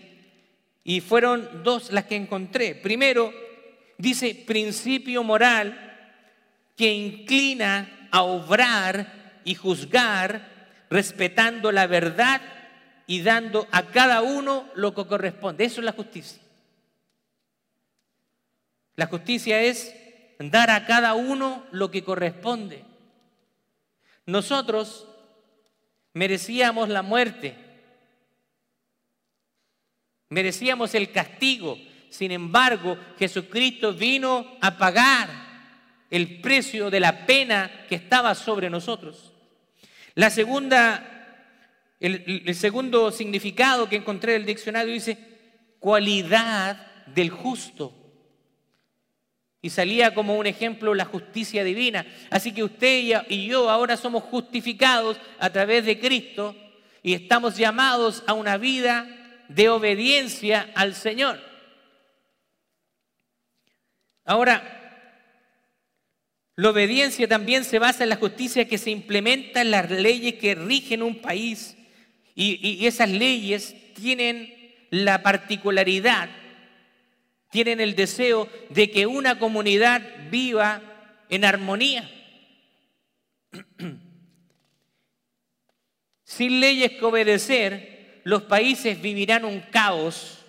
y 0.84 1.02
fueron 1.02 1.64
dos 1.64 1.92
las 1.92 2.06
que 2.06 2.16
encontré. 2.16 2.76
Primero, 2.76 3.34
dice 3.98 4.44
principio 4.46 5.24
moral 5.24 5.82
que 6.76 6.94
inclina 6.94 8.08
a 8.12 8.22
obrar 8.24 9.42
y 9.44 9.56
juzgar 9.56 10.56
respetando 10.90 11.72
la 11.72 11.88
verdad 11.88 12.42
y 13.08 13.22
dando 13.22 13.68
a 13.72 13.84
cada 13.88 14.22
uno 14.22 14.70
lo 14.76 14.94
que 14.94 15.06
corresponde. 15.06 15.66
Eso 15.66 15.82
es 15.82 15.86
la 15.86 15.92
justicia. 15.92 16.42
La 18.96 19.08
justicia 19.08 19.62
es 19.62 19.94
dar 20.40 20.70
a 20.70 20.86
cada 20.86 21.14
uno 21.14 21.66
lo 21.72 21.92
que 21.92 22.04
corresponde. 22.04 22.84
Nosotros 24.26 25.08
merecíamos 26.14 26.90
la 26.90 27.02
muerte, 27.02 27.56
merecíamos 30.30 30.96
el 30.96 31.12
castigo. 31.12 31.78
Sin 32.10 32.32
embargo, 32.32 32.98
Jesucristo 33.18 33.94
vino 33.94 34.58
a 34.62 34.78
pagar 34.78 35.30
el 36.10 36.40
precio 36.40 36.90
de 36.90 37.00
la 37.00 37.26
pena 37.26 37.86
que 37.90 37.96
estaba 37.96 38.36
sobre 38.36 38.70
nosotros. 38.70 39.34
La 40.14 40.30
segunda, 40.30 41.44
el, 42.00 42.56
segundo 42.56 43.12
significado 43.12 43.90
que 43.90 43.98
encontré 43.98 44.36
en 44.36 44.42
el 44.42 44.48
diccionario 44.48 44.94
dice 44.94 45.18
cualidad 45.80 47.06
del 47.08 47.30
justo. 47.30 47.94
Y 49.62 49.72
salía 49.72 50.14
como 50.14 50.38
un 50.38 50.46
ejemplo 50.46 50.94
la 50.94 51.06
justicia 51.06 51.64
divina. 51.64 52.06
Así 52.30 52.54
que 52.54 52.64
usted 52.64 53.24
y 53.28 53.48
yo 53.48 53.70
ahora 53.70 53.98
somos 53.98 54.24
justificados 54.24 55.18
a 55.40 55.50
través 55.50 55.86
de 55.86 56.00
Cristo 56.00 56.56
y 57.02 57.14
estamos 57.14 57.58
llamados 57.58 58.24
a 58.28 58.34
una 58.34 58.58
vida 58.58 59.25
de 59.50 59.70
obediencia 59.70 60.72
al 60.76 60.96
Señor. 60.96 61.40
Ahora, 64.24 64.76
la 66.56 66.70
obediencia 66.70 67.28
también 67.28 67.66
se 67.66 67.80
basa 67.80 68.04
en 68.04 68.10
la 68.10 68.16
justicia 68.16 68.68
que 68.68 68.78
se 68.78 68.90
implementa 68.90 69.62
en 69.62 69.72
las 69.72 69.92
leyes 69.92 70.36
que 70.36 70.56
rigen 70.56 71.04
un 71.04 71.22
país. 71.22 71.76
Y, 72.34 72.86
esas 72.86 73.10
leyes 73.10 73.76
tienen 73.94 74.54
la 74.90 75.22
particularidad, 75.22 76.30
tienen 77.52 77.80
el 77.82 77.96
deseo 77.96 78.50
de 78.70 78.90
que 78.90 79.06
una 79.06 79.38
comunidad 79.38 80.02
viva 80.30 80.82
en 81.30 81.46
armonía. 81.46 82.10
Sin 86.24 86.60
leyes 86.60 86.92
que 86.92 87.06
obedecer, 87.06 87.95
los 88.26 88.44
países 88.44 89.02
vivirán 89.02 89.46
un 89.46 89.62
caos 89.62 90.44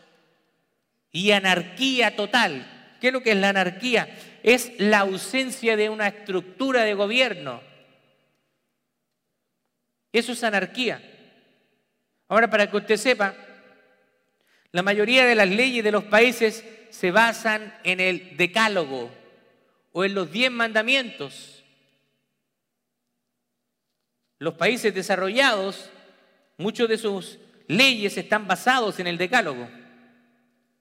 y 1.12 1.30
anarquía 1.30 2.16
total. 2.16 2.96
¿Qué 3.00 3.06
es 3.06 3.12
lo 3.12 3.22
que 3.22 3.30
es 3.30 3.36
la 3.36 3.50
anarquía? 3.50 4.08
es 4.46 4.78
la 4.78 5.00
ausencia 5.00 5.76
de 5.76 5.90
una 5.90 6.06
estructura 6.06 6.84
de 6.84 6.94
gobierno. 6.94 7.60
Eso 10.12 10.32
es 10.32 10.44
anarquía. 10.44 11.02
Ahora, 12.28 12.48
para 12.48 12.70
que 12.70 12.76
usted 12.76 12.96
sepa, 12.96 13.34
la 14.70 14.84
mayoría 14.84 15.26
de 15.26 15.34
las 15.34 15.48
leyes 15.48 15.82
de 15.82 15.90
los 15.90 16.04
países 16.04 16.64
se 16.90 17.10
basan 17.10 17.76
en 17.82 17.98
el 17.98 18.36
decálogo 18.36 19.10
o 19.90 20.04
en 20.04 20.14
los 20.14 20.30
diez 20.30 20.52
mandamientos. 20.52 21.64
Los 24.38 24.54
países 24.54 24.94
desarrollados, 24.94 25.90
muchos 26.56 26.88
de 26.88 26.98
sus 26.98 27.36
leyes 27.68 28.16
están 28.16 28.46
basados 28.46 28.98
en 28.98 29.06
el 29.06 29.18
decálogo. 29.18 29.68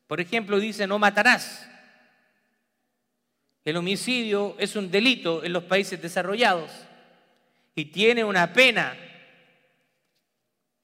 Por 0.07 0.21
ejemplo, 0.21 0.59
dice, 0.59 0.87
no 0.87 0.99
matarás. 0.99 1.69
El 3.63 3.77
homicidio 3.77 4.55
es 4.59 4.75
un 4.75 4.91
delito 4.91 5.43
en 5.43 5.51
los 5.51 5.63
países 5.63 5.99
desarrollados 6.01 6.71
y 7.73 7.85
tiene 7.85 8.23
una 8.23 8.53
pena 8.53 8.95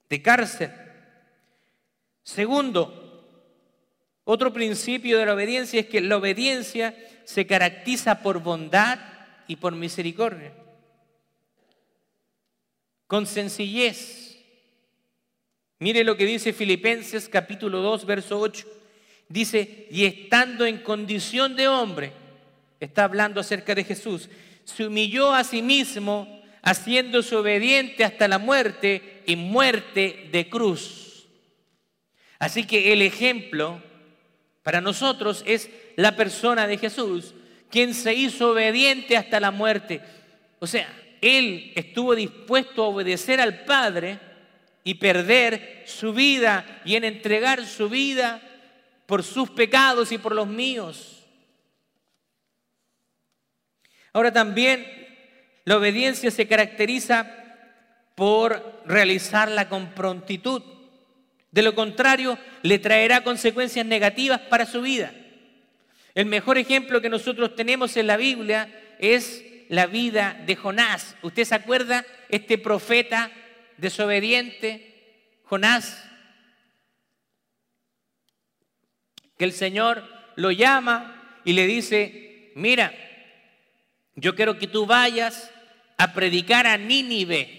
de 0.10 0.22
cárcel. 0.22 0.72
Segundo, 2.24 3.02
otro 4.24 4.52
principio 4.52 5.20
de 5.20 5.26
la 5.26 5.34
obediencia 5.34 5.80
es 5.80 5.88
que 5.88 6.02
la 6.02 6.18
obediencia 6.18 6.96
se 7.24 7.46
caracteriza 7.46 8.22
por 8.22 8.42
bondad 8.42 9.00
y 9.48 9.58
por 9.58 9.76
misericordia. 9.76 10.54
Con 13.08 13.28
sencillez. 13.28 14.31
Mire 15.82 16.04
lo 16.04 16.16
que 16.16 16.28
dice 16.28 16.54
Filipenses 16.54 17.28
capítulo 17.28 17.80
2, 17.80 18.06
verso 18.06 18.40
8. 18.40 18.68
Dice, 19.28 19.88
y 19.90 20.06
estando 20.06 20.68
en 20.68 20.78
condición 20.78 21.56
de 21.56 21.68
hombre, 21.68 22.14
está 22.80 23.06
hablando 23.06 23.42
acerca 23.42 23.74
de 23.74 23.84
Jesús, 23.84 24.30
se 24.64 24.86
humilló 24.86 25.34
a 25.34 25.44
sí 25.44 25.64
mismo 25.64 26.44
haciéndose 26.62 27.36
obediente 27.36 28.04
hasta 28.04 28.28
la 28.28 28.38
muerte 28.38 29.24
y 29.26 29.36
muerte 29.36 30.30
de 30.32 30.48
cruz. 30.50 31.26
Así 32.38 32.68
que 32.68 32.94
el 32.94 33.02
ejemplo 33.02 33.82
para 34.62 34.82
nosotros 34.82 35.44
es 35.48 35.72
la 35.96 36.16
persona 36.16 36.68
de 36.68 36.78
Jesús, 36.78 37.34
quien 37.72 37.96
se 37.96 38.14
hizo 38.14 38.52
obediente 38.52 39.18
hasta 39.18 39.40
la 39.40 39.50
muerte. 39.50 40.00
O 40.60 40.68
sea, 40.68 40.96
él 41.22 41.72
estuvo 41.74 42.14
dispuesto 42.14 42.84
a 42.84 42.90
obedecer 42.90 43.42
al 43.42 43.64
Padre 43.66 44.20
y 44.84 44.96
perder 44.96 45.84
su 45.86 46.14
vida 46.14 46.82
y 46.86 46.96
en 46.96 47.04
entregar 47.04 47.66
su 47.66 47.90
vida 47.90 48.42
por 49.06 49.24
sus 49.24 49.50
pecados 49.50 50.12
y 50.12 50.18
por 50.18 50.34
los 50.34 50.48
míos. 50.48 51.26
Ahora 54.14 54.32
también 54.34 54.86
la 55.66 55.78
obediencia 55.78 56.32
se 56.32 56.48
caracteriza 56.48 57.32
por 58.16 58.82
realizarla 58.86 59.70
con 59.70 59.94
prontitud. 59.94 60.64
De 61.52 61.62
lo 61.62 61.76
contrario, 61.76 62.38
le 62.62 62.80
traerá 62.80 63.24
consecuencias 63.24 63.86
negativas 63.86 64.40
para 64.42 64.66
su 64.66 64.82
vida. 64.82 65.14
El 66.14 66.26
mejor 66.26 66.58
ejemplo 66.58 67.02
que 67.02 67.10
nosotros 67.10 67.56
tenemos 67.56 67.96
en 67.98 68.08
la 68.08 68.18
Biblia 68.18 68.70
es 69.00 69.44
la 69.70 69.86
vida 69.86 70.42
de 70.46 70.56
Jonás. 70.56 71.16
¿Usted 71.22 71.46
se 71.46 71.56
acuerda? 71.56 72.06
Este 72.30 72.58
profeta 72.58 73.32
desobediente, 73.82 75.40
Jonás, 75.44 76.08
que 79.38 79.44
el 79.44 79.54
Señor 79.54 80.08
lo 80.36 80.52
llama 80.52 81.42
y 81.44 81.54
le 81.54 81.66
dice, 81.66 82.52
mira, 82.56 82.94
yo 84.16 84.36
quiero 84.36 84.58
que 84.60 84.68
tú 84.68 84.86
vayas 84.86 85.52
a 85.98 86.14
predicar 86.14 86.68
a 86.68 86.78
Nínive. 86.78 87.58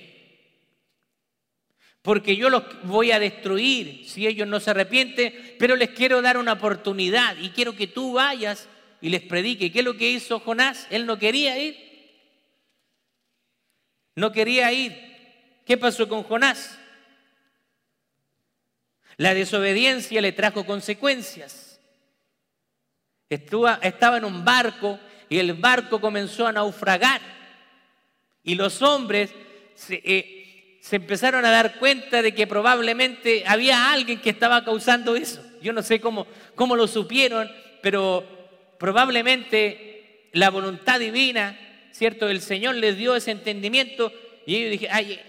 Porque 2.02 2.36
yo 2.36 2.50
los 2.50 2.64
voy 2.84 3.10
a 3.10 3.18
destruir 3.18 4.08
si 4.08 4.26
ellos 4.26 4.46
no 4.46 4.60
se 4.60 4.70
arrepienten, 4.70 5.56
pero 5.58 5.76
les 5.76 5.90
quiero 5.90 6.22
dar 6.22 6.36
una 6.36 6.52
oportunidad 6.52 7.36
y 7.38 7.50
quiero 7.50 7.74
que 7.74 7.88
tú 7.88 8.14
vayas 8.14 8.68
y 9.00 9.08
les 9.08 9.22
predique. 9.22 9.72
¿Qué 9.72 9.80
es 9.80 9.84
lo 9.84 9.96
que 9.96 10.10
hizo 10.10 10.38
Jonás? 10.40 10.86
Él 10.90 11.04
no 11.04 11.18
quería 11.18 11.58
ir. 11.58 11.76
No 14.14 14.30
quería 14.30 14.72
ir. 14.72 15.11
¿Qué 15.64 15.76
pasó 15.76 16.08
con 16.08 16.22
Jonás? 16.24 16.78
La 19.16 19.34
desobediencia 19.34 20.20
le 20.20 20.32
trajo 20.32 20.64
consecuencias. 20.64 21.80
Estaba 23.28 24.16
en 24.16 24.24
un 24.24 24.44
barco 24.44 24.98
y 25.28 25.38
el 25.38 25.54
barco 25.54 26.00
comenzó 26.00 26.46
a 26.46 26.52
naufragar. 26.52 27.20
Y 28.42 28.54
los 28.54 28.82
hombres 28.82 29.30
eh, 29.88 30.78
se, 30.82 30.96
empezaron 30.96 31.44
a 31.44 31.50
dar 31.50 31.78
cuenta 31.78 32.20
de 32.22 32.34
que 32.34 32.46
probablemente 32.46 33.44
había 33.46 33.92
alguien 33.92 34.20
que 34.20 34.30
estaba 34.30 34.64
causando 34.64 35.16
eso. 35.16 35.42
Yo 35.62 35.72
no 35.72 35.82
sé 35.82 36.00
cómo, 36.00 36.26
cómo 36.54 36.76
lo 36.76 36.88
supieron, 36.88 37.50
pero 37.80 38.26
probablemente 38.78 40.28
la 40.32 40.50
voluntad 40.50 40.98
divina, 40.98 41.58
¿cierto? 41.92 42.28
El 42.28 42.40
Señor 42.40 42.74
les 42.74 42.96
dio 42.96 43.14
ese 43.14 43.30
entendimiento 43.30 44.12
y 44.44 44.56
ellos 44.56 44.70
dijeron, 44.72 44.96
hay, 44.96 45.20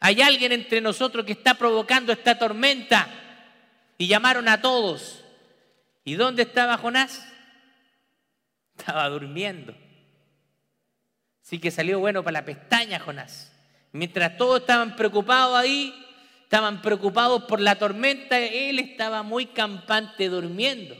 hay 0.00 0.22
alguien 0.22 0.52
entre 0.52 0.80
nosotros 0.80 1.24
que 1.24 1.32
está 1.32 1.54
provocando 1.54 2.12
esta 2.12 2.38
tormenta. 2.38 3.08
Y 3.98 4.06
llamaron 4.08 4.48
a 4.48 4.60
todos. 4.60 5.24
¿Y 6.04 6.14
dónde 6.14 6.42
estaba 6.42 6.76
Jonás? 6.76 7.26
Estaba 8.78 9.08
durmiendo. 9.08 9.74
Así 11.42 11.58
que 11.58 11.70
salió 11.70 11.98
bueno 11.98 12.22
para 12.22 12.40
la 12.40 12.44
pestaña 12.44 12.98
Jonás. 12.98 13.52
Mientras 13.92 14.36
todos 14.36 14.60
estaban 14.60 14.96
preocupados 14.96 15.56
ahí, 15.56 15.94
estaban 16.42 16.82
preocupados 16.82 17.44
por 17.44 17.60
la 17.60 17.76
tormenta, 17.76 18.38
él 18.38 18.78
estaba 18.78 19.22
muy 19.22 19.46
campante 19.46 20.28
durmiendo. 20.28 20.94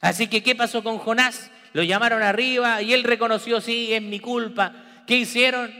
Así 0.00 0.28
que, 0.28 0.42
¿qué 0.42 0.54
pasó 0.54 0.84
con 0.84 0.98
Jonás? 0.98 1.50
lo 1.74 1.82
llamaron 1.82 2.22
arriba 2.22 2.80
y 2.82 2.94
él 2.94 3.02
reconoció, 3.02 3.60
sí, 3.60 3.92
es 3.92 4.00
mi 4.00 4.20
culpa. 4.20 4.72
¿Qué 5.06 5.16
hicieron? 5.16 5.74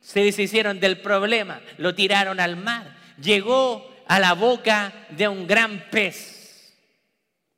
Se 0.00 0.20
deshicieron 0.20 0.80
del 0.80 1.00
problema, 1.00 1.60
lo 1.78 1.94
tiraron 1.94 2.40
al 2.40 2.56
mar. 2.56 2.96
Llegó 3.22 3.90
a 4.06 4.18
la 4.18 4.32
boca 4.32 4.92
de 5.10 5.28
un 5.28 5.46
gran 5.46 5.88
pez. 5.90 6.74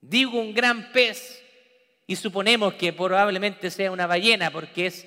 Digo 0.01 0.39
un 0.39 0.53
gran 0.53 0.93
pez 0.93 1.43
y 2.07 2.17
suponemos 2.17 2.75
que 2.75 2.93
probablemente 2.93 3.71
sea 3.71 3.93
una 3.93 4.07
ballena 4.07 4.51
porque 4.51 4.87
es 4.87 5.07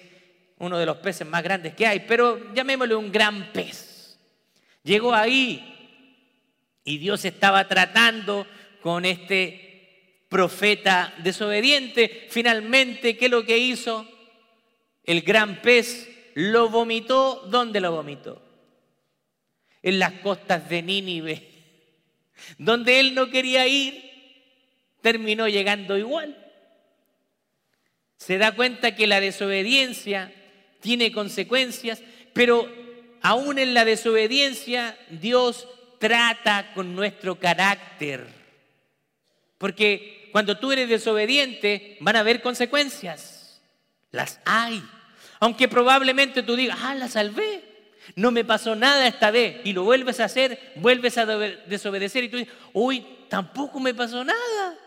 uno 0.58 0.77
de 0.77 0.86
los 0.86 0.98
peces 0.98 1.27
más 1.27 1.44
grandes 1.44 1.75
que 1.75 1.86
hay, 1.86 2.00
pero 2.08 2.54
llamémosle 2.54 2.96
un 2.96 3.12
gran 3.12 3.51
pez. 3.51 4.18
Llegó 4.84 5.13
ahí 5.13 5.72
y 6.84 6.98
Dios 6.98 7.25
estaba 7.25 7.68
tratando 7.68 8.48
con 8.82 9.04
este 9.04 10.24
profeta 10.30 11.13
desobediente, 11.18 12.27
finalmente, 12.30 13.18
¿qué 13.18 13.25
es 13.25 13.32
lo 13.32 13.46
que 13.46 13.58
hizo? 13.58 14.08
El 15.04 15.22
gran 15.22 15.62
pez 15.62 16.10
lo 16.36 16.70
vomitó. 16.70 17.48
¿Dónde 17.48 17.82
lo 17.82 17.92
vomitó? 17.92 18.42
En 19.82 19.98
las 20.00 20.13
costas 20.22 20.70
de 20.70 20.84
Nínive. 20.84 21.50
Donde 22.58 23.00
él 23.00 23.15
no 23.15 23.30
quería 23.30 23.68
ir, 23.68 24.04
terminó 25.01 25.48
llegando 25.48 25.98
igual. 25.98 26.38
Se 28.18 28.38
da 28.38 28.54
cuenta 28.54 28.96
que 28.96 29.08
la 29.08 29.20
desobediencia 29.20 30.34
tiene 30.82 31.12
consecuencias, 31.12 32.01
pero 32.34 32.72
aún 33.22 33.60
en 33.60 33.74
la 33.74 33.86
desobediencia 33.86 34.98
Dios 35.10 35.68
trata 36.00 36.72
con 36.74 36.96
nuestro 36.96 37.39
carácter. 37.39 38.27
Porque 39.58 40.30
cuando 40.32 40.58
tú 40.58 40.72
eres 40.72 40.89
desobediente, 40.89 41.98
van 42.01 42.18
a 42.18 42.20
haber 42.20 42.42
consecuencias. 42.42 43.62
Las 44.12 44.39
hay. 44.46 44.84
Aunque 45.39 45.68
probablemente 45.68 46.44
tú 46.44 46.56
digas, 46.56 46.77
ah, 46.82 46.96
la 46.96 47.08
salvé. 47.08 47.63
No 48.15 48.32
me 48.32 48.46
pasó 48.46 48.75
nada 48.75 49.08
esta 49.08 49.32
vez. 49.32 49.62
Y 49.63 49.74
lo 49.74 49.84
vuelves 49.84 50.20
a 50.20 50.25
hacer, 50.25 50.74
vuelves 50.75 51.18
a 51.18 51.25
desobedecer 51.25 52.24
y 52.24 52.30
tú 52.30 52.38
dices, 52.38 52.54
uy, 52.74 53.06
tampoco 53.30 53.80
me 53.80 53.94
pasó 53.94 54.24
nada. 54.24 54.77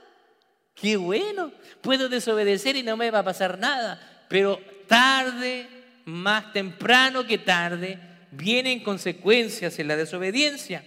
Qué 0.75 0.97
bueno. 0.97 1.53
Puedo 1.81 2.09
desobedecer 2.09 2.77
y 2.77 2.83
no 2.83 2.97
me 2.97 3.11
va 3.11 3.21
a 3.21 3.25
pasar 3.25 3.59
nada. 3.59 4.27
Pero 4.29 4.61
tarde, 4.87 5.69
más 6.05 6.53
temprano 6.53 7.27
que 7.27 7.39
tarde, 7.39 7.99
vienen 8.31 8.83
consecuencias 8.83 9.79
en 9.79 9.89
la 9.89 9.97
desobediencia. 9.97 10.85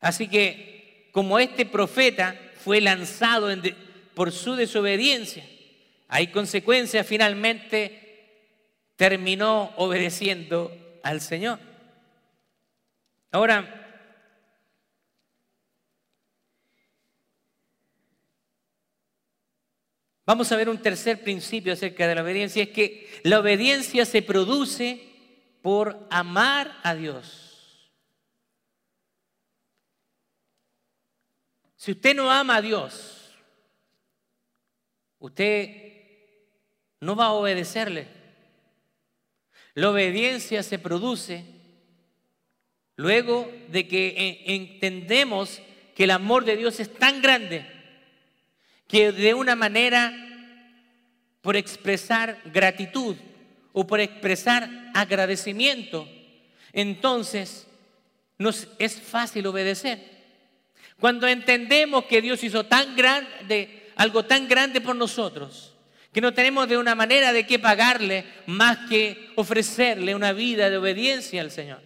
Así 0.00 0.28
que 0.28 0.73
como 1.14 1.38
este 1.38 1.64
profeta 1.64 2.36
fue 2.64 2.80
lanzado 2.80 3.46
por 4.14 4.32
su 4.32 4.56
desobediencia, 4.56 5.44
hay 6.08 6.26
consecuencias, 6.26 7.06
finalmente 7.06 8.50
terminó 8.96 9.72
obedeciendo 9.76 10.76
al 11.04 11.20
Señor. 11.20 11.60
Ahora, 13.30 14.10
vamos 20.26 20.50
a 20.50 20.56
ver 20.56 20.68
un 20.68 20.82
tercer 20.82 21.22
principio 21.22 21.74
acerca 21.74 22.08
de 22.08 22.16
la 22.16 22.22
obediencia, 22.24 22.64
es 22.64 22.70
que 22.70 23.20
la 23.22 23.38
obediencia 23.38 24.04
se 24.04 24.20
produce 24.20 25.00
por 25.62 26.08
amar 26.10 26.76
a 26.82 26.96
Dios. 26.96 27.43
Si 31.84 31.92
usted 31.92 32.16
no 32.16 32.30
ama 32.30 32.56
a 32.56 32.62
Dios, 32.62 33.34
usted 35.18 35.68
no 36.98 37.14
va 37.14 37.26
a 37.26 37.32
obedecerle. 37.32 38.08
La 39.74 39.90
obediencia 39.90 40.62
se 40.62 40.78
produce 40.78 41.44
luego 42.96 43.52
de 43.68 43.86
que 43.86 44.44
entendemos 44.46 45.60
que 45.94 46.04
el 46.04 46.12
amor 46.12 46.46
de 46.46 46.56
Dios 46.56 46.80
es 46.80 46.90
tan 46.90 47.20
grande 47.20 47.66
que 48.88 49.12
de 49.12 49.34
una 49.34 49.54
manera, 49.54 50.10
por 51.42 51.54
expresar 51.54 52.40
gratitud 52.46 53.14
o 53.74 53.86
por 53.86 54.00
expresar 54.00 54.70
agradecimiento, 54.94 56.08
entonces 56.72 57.66
nos 58.38 58.68
es 58.78 58.98
fácil 58.98 59.46
obedecer. 59.48 60.13
Cuando 61.04 61.28
entendemos 61.28 62.06
que 62.06 62.22
Dios 62.22 62.42
hizo 62.44 62.64
tan 62.64 62.96
grande, 62.96 63.90
algo 63.96 64.24
tan 64.24 64.48
grande 64.48 64.80
por 64.80 64.96
nosotros, 64.96 65.76
que 66.10 66.22
no 66.22 66.32
tenemos 66.32 66.66
de 66.66 66.78
una 66.78 66.94
manera 66.94 67.30
de 67.34 67.46
qué 67.46 67.58
pagarle 67.58 68.24
más 68.46 68.88
que 68.88 69.28
ofrecerle 69.34 70.14
una 70.14 70.32
vida 70.32 70.70
de 70.70 70.78
obediencia 70.78 71.42
al 71.42 71.50
Señor. 71.50 71.82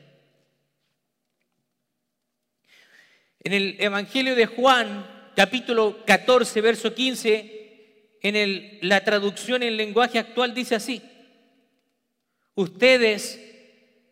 En 3.41 3.55
el 3.55 3.75
Evangelio 3.81 4.37
de 4.37 4.47
Juan, 4.47 5.33
capítulo 5.35 6.05
14, 6.07 6.61
verso 6.61 6.95
15, 6.95 8.19
en 8.23 8.79
la 8.83 9.03
traducción 9.03 9.65
en 9.65 9.77
lenguaje 9.77 10.21
actual 10.21 10.55
dice 10.55 10.77
así, 10.77 11.03
ustedes 12.55 13.41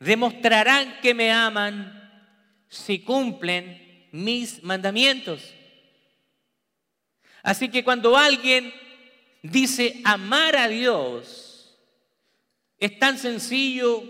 demostrarán 0.01 0.99
que 1.01 1.15
me 1.15 1.31
aman 1.31 2.35
si 2.69 3.05
cumplen 3.05 3.86
mis 4.13 4.63
mandamientos. 4.63 5.55
Así 7.43 7.69
que 7.69 7.85
cuando 7.85 8.17
alguien 8.17 8.73
dice 9.43 10.01
amar 10.05 10.57
a 10.57 10.69
Dios, 10.69 11.77
es 12.79 12.99
tan 12.99 13.19
sencillo 13.19 14.03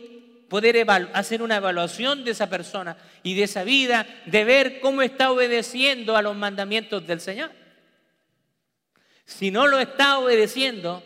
poder 0.48 0.86
hacer 1.12 1.42
una 1.42 1.56
evaluación 1.56 2.24
de 2.24 2.30
esa 2.30 2.48
persona 2.48 2.96
y 3.22 3.34
de 3.34 3.44
esa 3.44 3.64
vida, 3.64 4.06
de 4.26 4.44
ver 4.44 4.80
cómo 4.80 5.02
está 5.02 5.30
obedeciendo 5.30 6.16
a 6.16 6.22
los 6.22 6.36
mandamientos 6.36 7.06
del 7.06 7.20
Señor. 7.20 7.50
Si 9.24 9.50
no 9.50 9.66
lo 9.66 9.78
está 9.80 10.18
obedeciendo, 10.18 11.02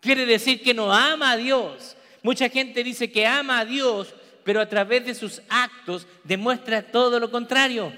quiere 0.00 0.26
decir 0.26 0.62
que 0.62 0.74
no 0.74 0.92
ama 0.92 1.32
a 1.32 1.36
Dios. 1.36 1.96
Mucha 2.22 2.48
gente 2.48 2.84
dice 2.84 3.10
que 3.10 3.26
ama 3.26 3.60
a 3.60 3.64
Dios, 3.64 4.14
pero 4.46 4.60
a 4.60 4.68
través 4.68 5.04
de 5.04 5.12
sus 5.12 5.42
actos 5.48 6.06
demuestra 6.22 6.80
todo 6.80 7.18
lo 7.18 7.32
contrario. 7.32 7.92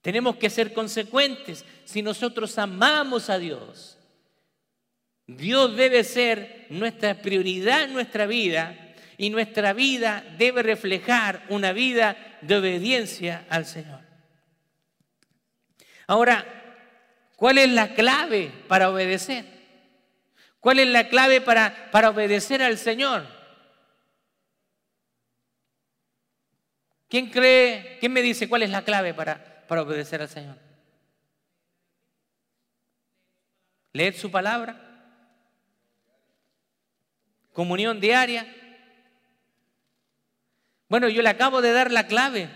Tenemos 0.00 0.36
que 0.36 0.48
ser 0.48 0.72
consecuentes. 0.72 1.64
Si 1.84 2.00
nosotros 2.00 2.56
amamos 2.56 3.28
a 3.28 3.38
Dios, 3.40 3.98
Dios 5.26 5.74
debe 5.74 6.04
ser 6.04 6.68
nuestra 6.70 7.20
prioridad 7.20 7.82
en 7.82 7.92
nuestra 7.92 8.26
vida 8.26 8.94
y 9.18 9.28
nuestra 9.28 9.72
vida 9.72 10.24
debe 10.38 10.62
reflejar 10.62 11.44
una 11.48 11.72
vida 11.72 12.16
de 12.42 12.58
obediencia 12.58 13.44
al 13.50 13.66
Señor. 13.66 14.02
Ahora, 16.06 16.46
¿cuál 17.34 17.58
es 17.58 17.70
la 17.70 17.92
clave 17.94 18.52
para 18.68 18.88
obedecer? 18.88 19.46
¿Cuál 20.60 20.78
es 20.78 20.86
la 20.86 21.08
clave 21.08 21.40
para, 21.40 21.90
para 21.90 22.10
obedecer 22.10 22.62
al 22.62 22.78
Señor? 22.78 23.39
¿Quién 27.10 27.28
cree, 27.28 27.98
quién 27.98 28.12
me 28.12 28.22
dice 28.22 28.48
cuál 28.48 28.62
es 28.62 28.70
la 28.70 28.84
clave 28.84 29.12
para, 29.12 29.66
para 29.66 29.82
obedecer 29.82 30.22
al 30.22 30.28
Señor? 30.28 30.56
Leed 33.92 34.14
su 34.14 34.30
palabra. 34.30 34.80
Comunión 37.52 38.00
diaria. 38.00 38.46
Bueno, 40.88 41.08
yo 41.08 41.20
le 41.22 41.28
acabo 41.28 41.60
de 41.60 41.72
dar 41.72 41.90
la 41.90 42.06
clave. 42.06 42.48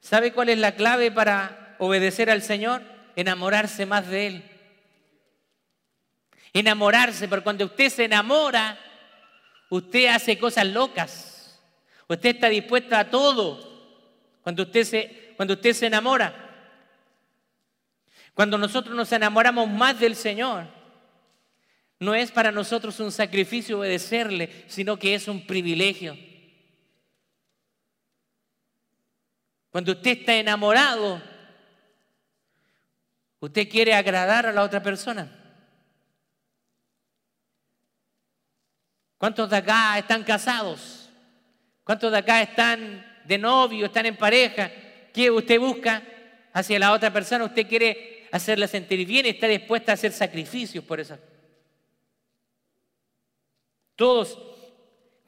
¿Sabe 0.00 0.34
cuál 0.34 0.50
es 0.50 0.58
la 0.58 0.74
clave 0.74 1.10
para 1.10 1.74
obedecer 1.78 2.28
al 2.28 2.42
Señor? 2.42 2.82
Enamorarse 3.16 3.86
más 3.86 4.06
de 4.06 4.26
Él. 4.26 4.50
Enamorarse, 6.52 7.26
porque 7.26 7.44
cuando 7.44 7.64
usted 7.64 7.88
se 7.88 8.04
enamora, 8.04 8.78
usted 9.70 10.08
hace 10.08 10.38
cosas 10.38 10.66
locas. 10.66 11.31
Usted 12.12 12.34
está 12.34 12.48
dispuesta 12.50 13.00
a 13.00 13.08
todo 13.08 13.70
cuando 14.42 14.64
usted 14.64 14.84
se, 14.84 15.32
cuando 15.34 15.54
usted 15.54 15.72
se 15.72 15.86
enamora. 15.86 16.50
Cuando 18.34 18.58
nosotros 18.58 18.94
nos 18.94 19.10
enamoramos 19.12 19.66
más 19.68 19.98
del 19.98 20.14
Señor, 20.14 20.66
no 21.98 22.14
es 22.14 22.30
para 22.30 22.52
nosotros 22.52 23.00
un 23.00 23.10
sacrificio 23.12 23.78
obedecerle, 23.78 24.64
sino 24.68 24.98
que 24.98 25.14
es 25.14 25.26
un 25.26 25.46
privilegio. 25.46 26.18
Cuando 29.70 29.92
usted 29.92 30.18
está 30.18 30.34
enamorado, 30.34 31.22
usted 33.40 33.70
quiere 33.70 33.94
agradar 33.94 34.44
a 34.44 34.52
la 34.52 34.64
otra 34.64 34.82
persona. 34.82 35.30
¿Cuántos 39.16 39.48
de 39.48 39.56
acá 39.56 39.98
están 39.98 40.24
casados? 40.24 41.01
¿Cuántos 41.84 42.12
de 42.12 42.18
acá 42.18 42.42
están 42.42 43.04
de 43.24 43.38
novio, 43.38 43.86
están 43.86 44.06
en 44.06 44.16
pareja? 44.16 44.70
¿Qué 45.12 45.30
usted 45.30 45.58
busca 45.58 46.02
hacia 46.52 46.78
la 46.78 46.92
otra 46.92 47.12
persona? 47.12 47.44
Usted 47.44 47.66
quiere 47.66 48.28
hacerla 48.30 48.66
sentir 48.66 49.06
bien 49.06 49.26
y 49.26 49.30
está 49.30 49.46
dispuesta 49.48 49.92
a 49.92 49.94
hacer 49.94 50.12
sacrificios 50.12 50.84
por 50.84 51.00
eso. 51.00 51.18
Todos 53.96 54.38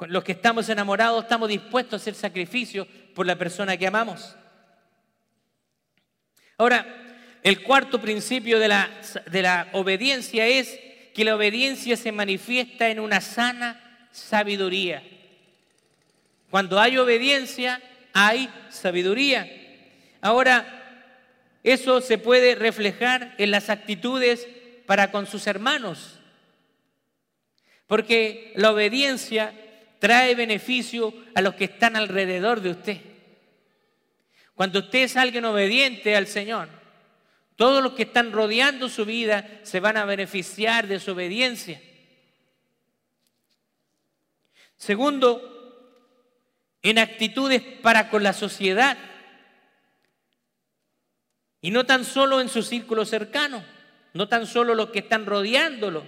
los 0.00 0.24
que 0.24 0.32
estamos 0.32 0.68
enamorados 0.68 1.24
estamos 1.24 1.48
dispuestos 1.48 1.92
a 1.92 2.02
hacer 2.02 2.14
sacrificios 2.14 2.86
por 3.14 3.26
la 3.26 3.36
persona 3.36 3.76
que 3.76 3.86
amamos. 3.86 4.36
Ahora, 6.56 6.86
el 7.42 7.62
cuarto 7.62 8.00
principio 8.00 8.58
de 8.58 8.68
la, 8.68 8.90
de 9.30 9.42
la 9.42 9.68
obediencia 9.72 10.46
es 10.46 10.80
que 11.12 11.24
la 11.24 11.36
obediencia 11.36 11.96
se 11.96 12.10
manifiesta 12.10 12.88
en 12.88 13.00
una 13.00 13.20
sana 13.20 14.08
sabiduría. 14.12 15.02
Cuando 16.54 16.78
hay 16.78 16.96
obediencia, 16.98 17.82
hay 18.12 18.48
sabiduría. 18.70 19.50
Ahora, 20.20 21.18
eso 21.64 22.00
se 22.00 22.16
puede 22.16 22.54
reflejar 22.54 23.34
en 23.38 23.50
las 23.50 23.70
actitudes 23.70 24.46
para 24.86 25.10
con 25.10 25.26
sus 25.26 25.48
hermanos. 25.48 26.20
Porque 27.88 28.52
la 28.54 28.70
obediencia 28.70 29.52
trae 29.98 30.36
beneficio 30.36 31.12
a 31.34 31.40
los 31.40 31.56
que 31.56 31.64
están 31.64 31.96
alrededor 31.96 32.60
de 32.60 32.70
usted. 32.70 33.00
Cuando 34.54 34.78
usted 34.78 35.00
es 35.00 35.16
alguien 35.16 35.46
obediente 35.46 36.14
al 36.14 36.28
Señor, 36.28 36.68
todos 37.56 37.82
los 37.82 37.94
que 37.94 38.04
están 38.04 38.30
rodeando 38.30 38.88
su 38.88 39.04
vida 39.04 39.58
se 39.64 39.80
van 39.80 39.96
a 39.96 40.04
beneficiar 40.04 40.86
de 40.86 41.00
su 41.00 41.10
obediencia. 41.10 41.82
Segundo, 44.76 45.50
en 46.84 46.98
actitudes 46.98 47.62
para 47.82 48.10
con 48.10 48.22
la 48.22 48.32
sociedad. 48.32 48.96
Y 51.60 51.72
no 51.72 51.86
tan 51.86 52.04
solo 52.04 52.40
en 52.40 52.48
su 52.48 52.62
círculo 52.62 53.04
cercano, 53.06 53.64
no 54.12 54.28
tan 54.28 54.46
solo 54.46 54.74
los 54.74 54.90
que 54.90 55.00
están 55.00 55.26
rodeándolo 55.26 56.06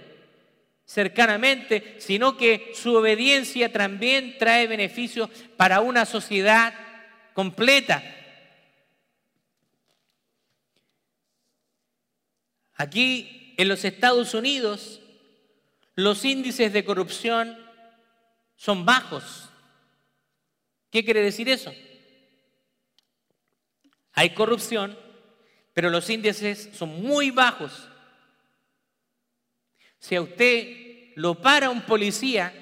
cercanamente, 0.85 1.97
sino 1.99 2.37
que 2.37 2.71
su 2.73 2.95
obediencia 2.95 3.73
también 3.73 4.37
trae 4.37 4.67
beneficios 4.67 5.29
para 5.57 5.81
una 5.81 6.05
sociedad 6.05 6.73
completa. 7.33 8.01
Aquí 12.75 13.55
en 13.57 13.67
los 13.67 13.83
Estados 13.83 14.35
Unidos 14.35 15.01
los 15.95 16.23
índices 16.23 16.71
de 16.71 16.85
corrupción 16.85 17.57
son 18.55 18.85
bajos. 18.85 19.46
¿Qué 20.89 21.03
quiere 21.03 21.21
decir 21.21 21.49
eso? 21.49 21.73
Hay 24.13 24.31
corrupción, 24.31 24.97
pero 25.73 25.89
los 25.89 26.09
índices 26.09 26.69
son 26.73 27.01
muy 27.01 27.29
bajos. 27.31 27.87
Si 29.99 30.15
a 30.15 30.21
usted 30.21 31.13
lo 31.15 31.35
para 31.35 31.69
un 31.69 31.81
policía, 31.81 32.53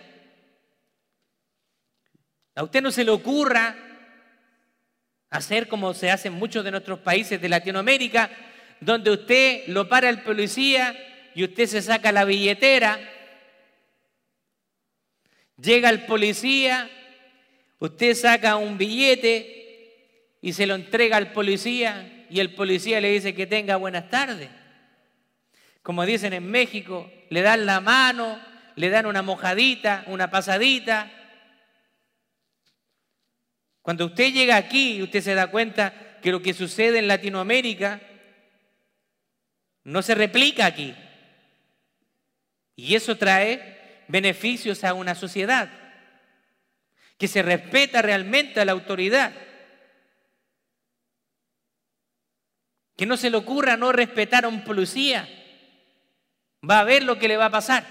a 2.55 2.63
usted 2.63 2.81
no 2.81 2.91
se 2.91 3.03
le 3.03 3.11
ocurra 3.11 3.75
hacer 5.29 5.67
como 5.67 5.93
se 5.93 6.09
hace 6.09 6.29
en 6.29 6.35
muchos 6.35 6.63
de 6.63 6.71
nuestros 6.71 6.99
países 6.99 7.41
de 7.41 7.49
Latinoamérica, 7.49 8.29
donde 8.79 9.11
usted 9.11 9.67
lo 9.67 9.87
para 9.87 10.09
el 10.09 10.21
policía 10.21 10.95
y 11.35 11.43
usted 11.43 11.67
se 11.67 11.81
saca 11.81 12.11
la 12.11 12.25
billetera, 12.25 12.99
llega 15.57 15.89
el 15.89 16.05
policía, 16.05 16.89
usted 17.79 18.15
saca 18.15 18.55
un 18.55 18.77
billete 18.77 20.37
y 20.41 20.53
se 20.53 20.65
lo 20.65 20.75
entrega 20.75 21.17
al 21.17 21.31
policía 21.31 22.25
y 22.29 22.39
el 22.39 22.53
policía 22.53 23.01
le 23.01 23.11
dice 23.11 23.33
que 23.33 23.47
tenga 23.47 23.75
buenas 23.75 24.09
tardes. 24.09 24.49
Como 25.81 26.05
dicen 26.05 26.33
en 26.33 26.49
México, 26.49 27.11
le 27.29 27.41
dan 27.41 27.65
la 27.65 27.79
mano, 27.79 28.39
le 28.75 28.89
dan 28.89 29.05
una 29.05 29.21
mojadita, 29.21 30.03
una 30.07 30.29
pasadita. 30.31 31.11
Cuando 33.81 34.07
usted 34.07 34.33
llega 34.33 34.55
aquí, 34.55 35.01
usted 35.01 35.21
se 35.21 35.35
da 35.35 35.47
cuenta 35.47 36.19
que 36.21 36.31
lo 36.31 36.41
que 36.41 36.53
sucede 36.53 36.99
en 36.99 37.07
Latinoamérica 37.07 38.01
no 39.83 40.01
se 40.01 40.15
replica 40.15 40.65
aquí. 40.65 40.95
Y 42.75 42.95
eso 42.95 43.15
trae 43.15 44.03
beneficios 44.07 44.83
a 44.83 44.93
una 44.93 45.15
sociedad 45.15 45.84
que 47.17 47.27
se 47.27 47.41
respeta 47.41 48.01
realmente 48.01 48.59
a 48.59 48.65
la 48.65 48.73
autoridad. 48.73 49.33
Que 52.95 53.05
no 53.05 53.17
se 53.17 53.29
le 53.29 53.37
ocurra 53.37 53.77
no 53.77 53.91
respetar 53.91 54.45
a 54.45 54.49
un 54.49 54.63
policía. 54.63 55.27
Va 56.69 56.79
a 56.79 56.83
ver 56.83 57.03
lo 57.03 57.17
que 57.19 57.27
le 57.27 57.37
va 57.37 57.45
a 57.45 57.51
pasar. 57.51 57.85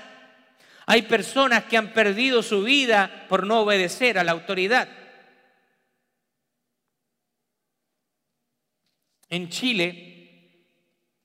Hay 0.86 1.02
personas 1.02 1.64
que 1.64 1.76
han 1.76 1.92
perdido 1.92 2.42
su 2.42 2.62
vida 2.62 3.26
por 3.28 3.46
no 3.46 3.60
obedecer 3.60 4.18
a 4.18 4.24
la 4.24 4.32
autoridad. 4.32 4.88
En 9.30 9.48
Chile, 9.48 10.14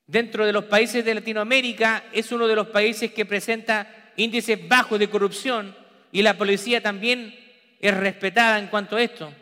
dentro 0.07 0.45
de 0.45 0.53
los 0.53 0.65
países 0.65 1.03
de 1.03 1.13
Latinoamérica 1.13 2.05
es 2.13 2.31
uno 2.31 2.47
de 2.47 2.55
los 2.55 2.67
países 2.67 3.12
que 3.12 3.25
presenta 3.25 4.12
índices 4.15 4.67
bajos 4.67 4.97
de 4.97 5.09
corrupción 5.09 5.75
y 6.12 6.21
la 6.21 6.38
policía 6.38 6.81
también 6.81 7.38
es 7.80 7.96
respetada 7.96 8.60
en 8.60 8.68
cuanto 8.68 8.96
a 8.96 9.02
esto. 9.02 9.34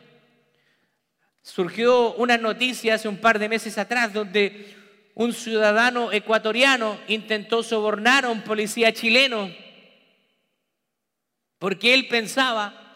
Surgió 1.41 2.13
una 2.15 2.37
noticia 2.37 2.95
hace 2.95 3.07
un 3.07 3.17
par 3.17 3.39
de 3.39 3.49
meses 3.49 3.77
atrás 3.77 4.13
donde 4.13 4.75
un 5.15 5.33
ciudadano 5.33 6.11
ecuatoriano 6.11 6.99
intentó 7.07 7.63
sobornar 7.63 8.25
a 8.25 8.29
un 8.29 8.41
policía 8.41 8.93
chileno 8.93 9.49
porque 11.59 11.93
él 11.93 12.07
pensaba, 12.07 12.95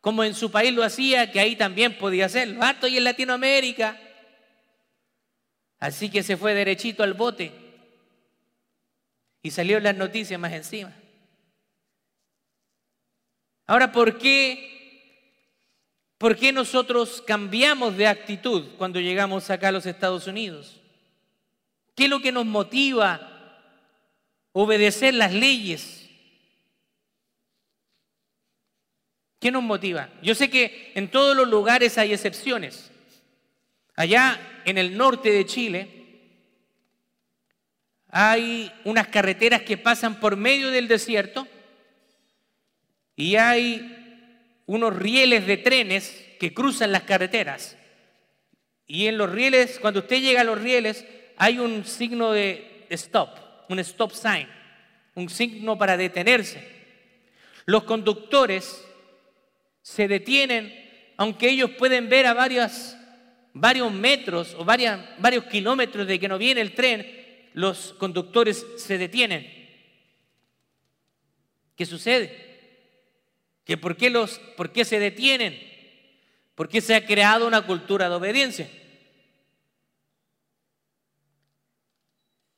como 0.00 0.24
en 0.24 0.34
su 0.34 0.50
país 0.50 0.72
lo 0.72 0.82
hacía, 0.82 1.30
que 1.30 1.40
ahí 1.40 1.56
también 1.56 1.96
podía 1.98 2.26
hacerlo. 2.26 2.62
Harto 2.62 2.86
y 2.86 2.96
en 2.96 3.04
Latinoamérica. 3.04 4.00
Así 5.78 6.10
que 6.10 6.22
se 6.22 6.36
fue 6.36 6.54
derechito 6.54 7.02
al 7.02 7.14
bote 7.14 7.52
y 9.42 9.50
salió 9.50 9.78
las 9.78 9.96
noticias 9.96 10.40
más 10.40 10.52
encima. 10.52 10.92
Ahora, 13.66 13.90
¿por 13.90 14.18
qué? 14.18 14.72
¿Por 16.18 16.36
qué 16.36 16.52
nosotros 16.52 17.22
cambiamos 17.26 17.96
de 17.96 18.06
actitud 18.06 18.64
cuando 18.78 19.00
llegamos 19.00 19.50
acá 19.50 19.68
a 19.68 19.72
los 19.72 19.84
Estados 19.84 20.26
Unidos? 20.26 20.80
¿Qué 21.94 22.04
es 22.04 22.10
lo 22.10 22.20
que 22.20 22.32
nos 22.32 22.46
motiva 22.46 23.60
obedecer 24.52 25.14
las 25.14 25.32
leyes? 25.32 26.08
¿Qué 29.38 29.50
nos 29.50 29.62
motiva? 29.62 30.08
Yo 30.22 30.34
sé 30.34 30.48
que 30.48 30.92
en 30.94 31.10
todos 31.10 31.36
los 31.36 31.48
lugares 31.48 31.98
hay 31.98 32.12
excepciones. 32.12 32.90
Allá 33.94 34.40
en 34.64 34.78
el 34.78 34.96
norte 34.96 35.30
de 35.30 35.44
Chile 35.44 35.90
hay 38.08 38.72
unas 38.84 39.08
carreteras 39.08 39.62
que 39.62 39.76
pasan 39.76 40.18
por 40.18 40.36
medio 40.36 40.70
del 40.70 40.88
desierto 40.88 41.46
y 43.16 43.36
hay 43.36 44.62
unos 44.66 44.94
rieles 44.94 45.46
de 45.46 45.56
trenes 45.56 46.24
que 46.38 46.52
cruzan 46.52 46.92
las 46.92 47.02
carreteras. 47.02 47.76
Y 48.86 49.06
en 49.06 49.18
los 49.18 49.30
rieles, 49.32 49.78
cuando 49.80 50.00
usted 50.00 50.20
llega 50.20 50.42
a 50.42 50.44
los 50.44 50.60
rieles, 50.60 51.04
hay 51.38 51.58
un 51.58 51.84
signo 51.84 52.32
de 52.32 52.86
stop, 52.90 53.30
un 53.68 53.78
stop 53.80 54.12
sign, 54.12 54.46
un 55.14 55.28
signo 55.28 55.76
para 55.78 55.96
detenerse. 55.96 56.62
Los 57.64 57.84
conductores 57.84 58.84
se 59.82 60.06
detienen, 60.06 60.72
aunque 61.16 61.48
ellos 61.48 61.70
pueden 61.72 62.08
ver 62.08 62.26
a 62.26 62.34
varias 62.34 62.96
varios 63.58 63.90
metros 63.90 64.54
o 64.58 64.66
varios 64.66 65.44
kilómetros 65.50 66.06
de 66.06 66.20
que 66.20 66.28
no 66.28 66.36
viene 66.36 66.60
el 66.60 66.74
tren, 66.74 67.50
los 67.54 67.94
conductores 67.94 68.66
se 68.76 68.98
detienen. 68.98 69.50
¿Qué 71.74 71.86
sucede? 71.86 72.45
¿Que 73.66 73.76
por, 73.76 73.96
qué 73.98 74.08
los, 74.08 74.38
¿Por 74.56 74.72
qué 74.72 74.86
se 74.86 74.98
detienen? 74.98 75.60
Porque 76.54 76.80
se 76.80 76.94
ha 76.94 77.04
creado 77.04 77.46
una 77.46 77.66
cultura 77.66 78.08
de 78.08 78.14
obediencia. 78.14 78.70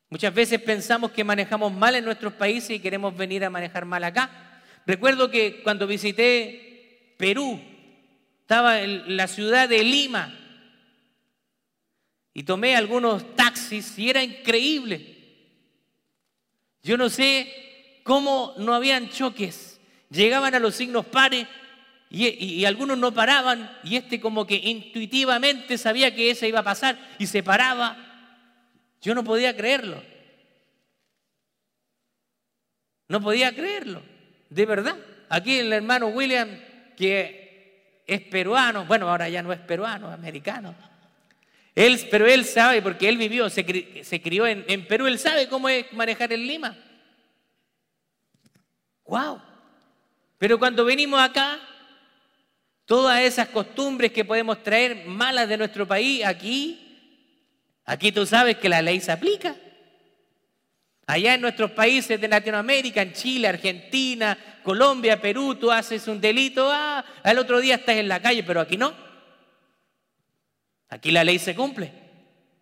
Muchas 0.08 0.32
veces 0.32 0.62
pensamos 0.62 1.10
que 1.10 1.24
manejamos 1.24 1.72
mal 1.72 1.96
en 1.96 2.04
nuestros 2.04 2.32
países 2.34 2.70
y 2.70 2.80
queremos 2.80 3.16
venir 3.16 3.44
a 3.44 3.50
manejar 3.50 3.84
mal 3.84 4.04
acá. 4.04 4.62
Recuerdo 4.86 5.28
que 5.30 5.64
cuando 5.64 5.88
visité 5.88 7.14
Perú, 7.18 7.60
estaba 8.42 8.80
en 8.80 9.16
la 9.16 9.26
ciudad 9.26 9.68
de 9.68 9.82
Lima, 9.82 10.38
y 12.38 12.44
tomé 12.44 12.76
algunos 12.76 13.34
taxis 13.34 13.98
y 13.98 14.10
era 14.10 14.22
increíble. 14.22 15.16
Yo 16.84 16.96
no 16.96 17.08
sé 17.08 18.00
cómo 18.04 18.54
no 18.58 18.74
habían 18.74 19.10
choques. 19.10 19.67
Llegaban 20.10 20.54
a 20.54 20.58
los 20.58 20.74
signos 20.74 21.06
pares 21.06 21.46
y, 22.10 22.64
algunos 22.64 22.96
no 22.96 23.12
paraban 23.12 23.70
y 23.84 23.96
este 23.96 24.18
como 24.18 24.46
que 24.46 24.56
intuitivamente 24.56 25.76
sabía 25.76 26.14
que 26.14 26.30
eso 26.30 26.46
iba 26.46 26.60
a 26.60 26.64
pasar 26.64 26.98
y 27.18 27.26
se 27.26 27.42
paraba. 27.42 27.96
Yo 29.02 29.14
no 29.14 29.22
podía 29.22 29.54
creerlo. 29.54 30.02
No 33.08 33.20
podía 33.20 33.54
creerlo, 33.54 34.02
de 34.50 34.66
verdad. 34.66 34.96
Aquí 35.28 35.58
el 35.58 35.72
hermano 35.72 36.08
William, 36.08 36.48
que 36.96 38.02
es 38.06 38.20
peruano, 38.22 38.84
bueno, 38.86 39.08
ahora 39.08 39.28
ya 39.28 39.42
no 39.42 39.52
es 39.52 39.60
peruano, 39.60 40.08
es 40.08 40.14
americano. 40.14 40.74
Él, 41.74 42.06
pero 42.10 42.26
él 42.26 42.44
sabe, 42.44 42.82
porque 42.82 43.08
él 43.08 43.16
vivió, 43.16 43.48
se, 43.48 43.64
crió 43.64 44.46
en, 44.46 44.64
en 44.68 44.86
Perú, 44.86 45.06
él 45.06 45.18
sabe 45.18 45.48
cómo 45.48 45.68
es 45.68 45.90
manejar 45.92 46.32
en 46.32 46.46
Lima. 46.46 46.76
¡Wow! 49.06 49.40
Pero 50.38 50.58
cuando 50.58 50.84
venimos 50.84 51.20
acá, 51.20 51.58
todas 52.86 53.20
esas 53.20 53.48
costumbres 53.48 54.12
que 54.12 54.24
podemos 54.24 54.62
traer 54.62 55.04
malas 55.06 55.48
de 55.48 55.58
nuestro 55.58 55.86
país, 55.86 56.24
aquí, 56.24 56.78
aquí 57.84 58.12
tú 58.12 58.24
sabes 58.24 58.56
que 58.56 58.68
la 58.68 58.80
ley 58.80 59.00
se 59.00 59.12
aplica. 59.12 59.56
Allá 61.06 61.34
en 61.34 61.40
nuestros 61.40 61.72
países 61.72 62.20
de 62.20 62.28
Latinoamérica, 62.28 63.02
en 63.02 63.12
Chile, 63.12 63.48
Argentina, 63.48 64.38
Colombia, 64.62 65.20
Perú, 65.20 65.56
tú 65.56 65.72
haces 65.72 66.06
un 66.06 66.20
delito, 66.20 66.70
ah, 66.70 67.04
al 67.22 67.38
otro 67.38 67.60
día 67.60 67.76
estás 67.76 67.96
en 67.96 68.08
la 68.08 68.20
calle, 68.20 68.44
pero 68.44 68.60
aquí 68.60 68.76
no. 68.76 68.94
Aquí 70.90 71.10
la 71.10 71.24
ley 71.24 71.38
se 71.38 71.54
cumple. 71.54 71.92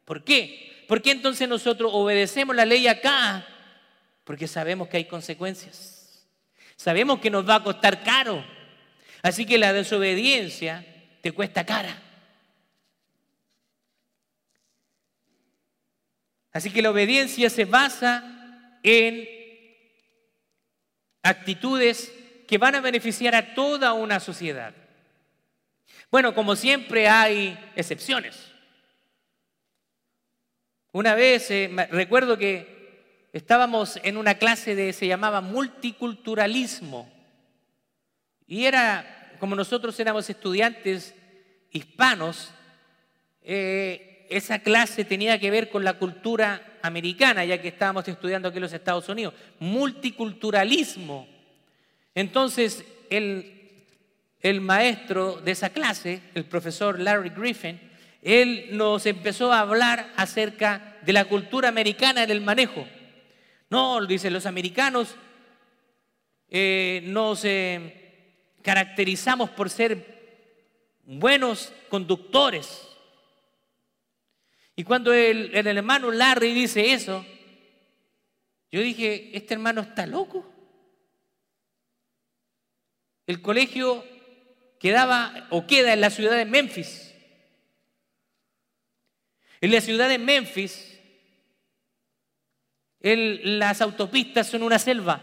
¿Por 0.05 0.25
qué? 0.25 0.85
¿Por 0.89 1.03
qué 1.03 1.11
entonces 1.11 1.49
nosotros 1.49 1.91
obedecemos 1.93 2.55
la 2.55 2.65
ley 2.65 2.87
acá? 2.87 3.47
Porque 4.25 4.47
sabemos 4.47 4.89
que 4.89 4.99
hay 4.99 5.05
consecuencias. 5.05 5.96
Sabemos 6.77 7.21
que 7.21 7.31
nos 7.31 7.49
va 7.49 7.57
a 7.57 7.63
costar 7.63 8.03
caro. 8.05 8.45
Así 9.23 9.47
que 9.47 9.59
la 9.59 9.73
desobediencia 9.73 10.85
te 11.23 11.33
cuesta 11.33 11.65
cara. 11.65 12.03
Así 16.53 16.71
que 16.71 16.81
la 16.81 16.91
obediencia 16.91 17.51
se 17.51 17.65
basa 17.65 18.79
en 18.83 19.29
actitudes 21.23 22.13
que 22.47 22.59
van 22.59 22.77
a 22.77 22.81
beneficiar 22.81 23.35
a 23.35 23.55
toda 23.55 23.93
una 23.93 24.21
sociedad. 24.21 24.73
Bueno, 26.11 26.35
como 26.35 26.57
siempre 26.57 27.09
hay 27.09 27.59
excepciones. 27.75 28.53
Una 30.93 31.15
vez 31.15 31.51
eh, 31.51 31.69
recuerdo 31.91 32.39
que 32.39 32.76
estábamos 33.37 33.99
en 34.03 34.17
una 34.17 34.37
clase 34.37 34.75
de 34.75 34.93
se 34.93 35.07
llamaba 35.07 35.41
multiculturalismo 35.41 37.11
y 38.47 38.65
era 38.65 39.35
como 39.39 39.57
nosotros 39.57 39.99
éramos 40.01 40.31
estudiantes 40.31 41.15
hispanos, 41.71 42.51
eh, 43.43 44.27
esa 44.31 44.61
clase 44.61 45.05
tenía 45.05 45.39
que 45.39 45.51
ver 45.51 45.69
con 45.69 45.85
la 45.85 45.95
cultura 45.95 46.79
americana, 46.83 47.45
ya 47.45 47.61
que 47.61 47.69
estábamos 47.69 48.09
estudiando 48.09 48.49
aquí 48.49 48.59
en 48.59 48.63
los 48.63 48.73
Estados 48.73 49.09
Unidos. 49.09 49.35
Multiculturalismo. 49.61 51.29
Entonces, 52.15 52.85
el, 53.11 53.85
el 54.41 54.61
maestro 54.61 55.41
de 55.41 55.53
esa 55.53 55.71
clase, 55.71 56.23
el 56.35 56.45
profesor 56.45 56.99
Larry 56.99 57.31
Griffin, 57.31 57.81
él 58.23 58.69
nos 58.73 59.07
empezó 59.07 59.53
a 59.53 59.61
hablar 59.61 60.13
acerca 60.17 60.97
de 61.03 61.13
la 61.13 61.27
cultura 61.27 61.69
americana 61.69 62.25
en 62.25 62.31
el 62.31 62.41
manejo. 62.41 62.87
No, 63.69 64.05
dice, 64.07 64.31
los 64.31 64.47
americanos 64.47 65.17
eh, 66.49 67.01
nos 67.05 67.45
eh, 67.45 68.55
caracterizamos 68.63 69.51
por 69.51 69.71
ser 69.71 70.17
buenos 71.05 71.73
conductores. 71.89 72.89
Y 74.77 74.85
cuando 74.85 75.13
el, 75.13 75.55
hermano 75.55 76.11
Larry 76.11 76.53
dice 76.53 76.93
eso, 76.93 77.25
yo 78.71 78.81
dije, 78.81 79.31
este 79.33 79.55
hermano 79.55 79.81
está 79.81 80.07
loco. 80.07 80.53
El 83.27 83.41
colegio 83.41 84.05
quedaba 84.79 85.49
o 85.51 85.67
queda 85.67 85.93
en 85.93 86.01
la 86.01 86.11
ciudad 86.11 86.37
de 86.37 86.45
Memphis. 86.45 87.15
En 89.61 89.73
la 89.73 89.81
ciudad 89.81 90.09
de 90.09 90.19
Memphis, 90.19 90.96
las 93.15 93.81
autopistas 93.81 94.49
son 94.49 94.63
una 94.63 94.79
selva. 94.79 95.21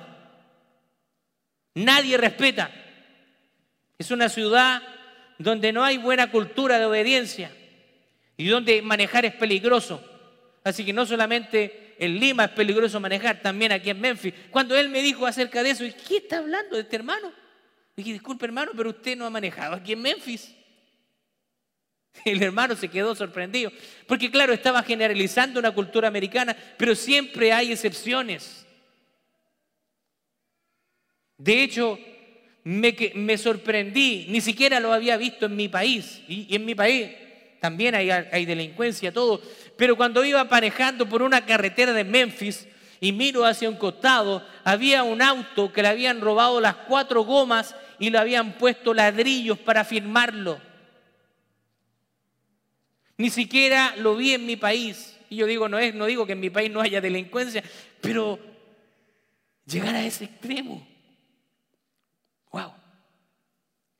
Nadie 1.76 2.17
respeta. 2.17 2.72
Es 3.98 4.12
una 4.12 4.30
ciudad 4.30 4.82
donde 5.38 5.74
no 5.74 5.84
hay 5.84 5.98
buena 5.98 6.32
cultura 6.32 6.80
de 6.80 6.86
obediencia 6.86 7.52
y 8.38 8.48
donde 8.48 8.82
manejar 8.82 9.26
es 9.26 9.34
peligroso. 9.34 10.02
Así 10.63 10.86
que 10.86 10.93
no 10.93 11.06
solamente 11.06 11.96
en 12.00 12.19
Lima 12.19 12.46
es 12.46 12.52
peligroso 12.52 13.00
manejar, 13.00 13.41
también 13.41 13.72
aquí 13.72 13.89
en 13.89 14.00
Memphis. 14.00 14.34
Cuando 14.50 14.76
él 14.76 14.89
me 14.89 15.02
dijo 15.02 15.26
acerca 15.26 15.63
de 15.63 15.72
eso, 15.72 15.84
¿qué 16.08 16.17
está 16.17 16.38
hablando 16.38 16.76
de 16.76 16.84
este 16.84 16.96
hermano? 16.96 17.32
Dije, 17.96 18.13
disculpe 18.13 18.46
hermano, 18.46 18.72
pero 18.76 18.89
usted 18.89 19.17
no 19.17 19.26
ha 19.26 19.30
manejado 19.30 19.76
aquí 19.76 19.93
en 19.93 20.02
Memphis. 20.02 20.56
El 22.26 22.41
hermano 22.41 22.76
se 22.76 22.88
quedó 22.88 23.15
sorprendido, 23.15 23.71
porque 24.08 24.32
claro, 24.32 24.54
estaba 24.54 24.84
generalizando 24.84 25.60
una 25.60 25.71
cultura 25.71 26.08
americana, 26.08 26.56
pero 26.78 26.95
siempre 26.95 27.52
hay 27.52 27.71
excepciones. 27.71 28.65
De 31.38 31.63
hecho, 31.63 31.99
me, 32.63 33.38
sorprendí, 33.38 34.28
ni 34.30 34.39
siquiera 34.39 34.80
lo 34.80 34.93
había 34.93 35.17
visto 35.17 35.47
en 35.47 35.56
mi 35.56 35.67
país, 35.67 36.21
y 36.28 36.56
en 36.56 36.65
mi 36.65 36.76
país 36.76 37.10
también 37.63 37.95
hay, 37.95 38.45
delincuencia, 38.45 39.13
todo. 39.13 39.41
Pero 39.78 39.95
cuando 39.95 40.26
iba 40.26 40.43
manejando 40.43 41.08
por 41.08 41.21
una 41.21 41.45
carretera 41.45 41.93
de 41.93 42.04
Memphis 42.04 42.67
y 42.99 43.13
miro 43.13 43.45
hacia 43.45 43.69
un 43.69 43.78
costado, 43.78 44.45
había 44.65 45.04
un 45.04 45.21
auto 45.21 45.71
que 45.71 45.82
le 45.82 45.88
habían 45.88 46.19
robado 46.19 46.60
las 46.60 46.76
cuatro 46.76 47.23
gomas 47.23 47.73
y 47.99 48.10
le 48.10 48.17
habían 48.17 48.58
puesto 48.58 48.93
ladrillos 48.93 49.58
para 49.60 49.86
firmarlo. 49.86 50.60
Ni 53.17 53.30
siquiera 53.30 53.95
lo 53.97 54.15
vi 54.15 54.34
en 54.34 54.45
mi 54.45 54.56
país. 54.56 55.17
Y 55.30 55.38
yo 55.38 55.45
digo, 55.45 55.69
no, 55.69 55.80
es, 55.80 55.93
no 55.93 56.06
digo 56.06 56.26
que 56.26 56.34
en 56.34 56.39
mi 56.39 56.49
país 56.49 56.71
no 56.71 56.82
haya 56.82 57.02
delincuencia, 57.02 57.63
pero 58.02 58.39
llegar 59.65 59.95
a 59.95 60.06
ese 60.06 60.26
extremo. 60.26 60.86
Wow. 62.52 62.73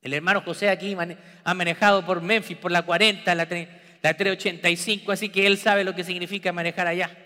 El 0.02 0.12
hermano 0.12 0.42
José 0.42 0.68
aquí 0.68 0.96
ha 1.44 1.54
manejado 1.54 2.04
por 2.04 2.20
Memphis, 2.20 2.58
por 2.58 2.70
la 2.70 2.82
40, 2.82 3.34
la, 3.34 3.46
385, 3.46 5.12
así 5.12 5.30
que 5.30 5.46
él 5.46 5.56
sabe 5.56 5.82
lo 5.82 5.94
que 5.94 6.04
significa 6.04 6.52
manejar 6.52 6.86
allá, 6.86 7.16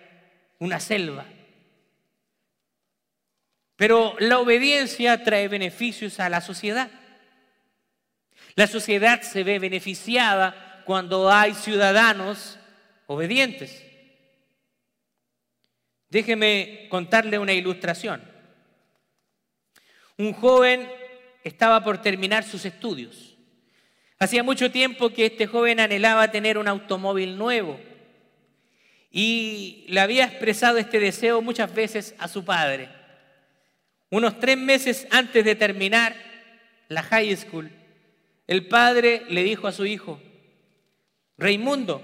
una 0.60 0.78
selva. 0.78 1.26
Pero 3.74 4.14
la 4.20 4.38
obediencia 4.38 5.22
trae 5.24 5.48
beneficios 5.48 6.20
a 6.20 6.28
la 6.28 6.40
sociedad. 6.40 6.90
La 8.54 8.66
sociedad 8.66 9.22
se 9.22 9.44
ve 9.44 9.58
beneficiada 9.58 10.67
cuando 10.88 11.30
hay 11.30 11.52
ciudadanos 11.52 12.58
obedientes. 13.06 13.84
Déjeme 16.08 16.86
contarle 16.88 17.38
una 17.38 17.52
ilustración. 17.52 18.22
Un 20.16 20.32
joven 20.32 20.88
estaba 21.44 21.84
por 21.84 22.00
terminar 22.00 22.42
sus 22.42 22.64
estudios. 22.64 23.36
Hacía 24.18 24.42
mucho 24.42 24.70
tiempo 24.70 25.10
que 25.10 25.26
este 25.26 25.46
joven 25.46 25.78
anhelaba 25.78 26.30
tener 26.30 26.56
un 26.56 26.68
automóvil 26.68 27.36
nuevo 27.36 27.78
y 29.10 29.84
le 29.88 30.00
había 30.00 30.24
expresado 30.24 30.78
este 30.78 31.00
deseo 31.00 31.42
muchas 31.42 31.74
veces 31.74 32.14
a 32.18 32.28
su 32.28 32.46
padre. 32.46 32.88
Unos 34.08 34.40
tres 34.40 34.56
meses 34.56 35.06
antes 35.10 35.44
de 35.44 35.54
terminar 35.54 36.16
la 36.88 37.02
high 37.02 37.36
school, 37.36 37.70
el 38.46 38.68
padre 38.68 39.24
le 39.28 39.42
dijo 39.42 39.66
a 39.66 39.72
su 39.72 39.84
hijo, 39.84 40.18
Raimundo, 41.38 42.02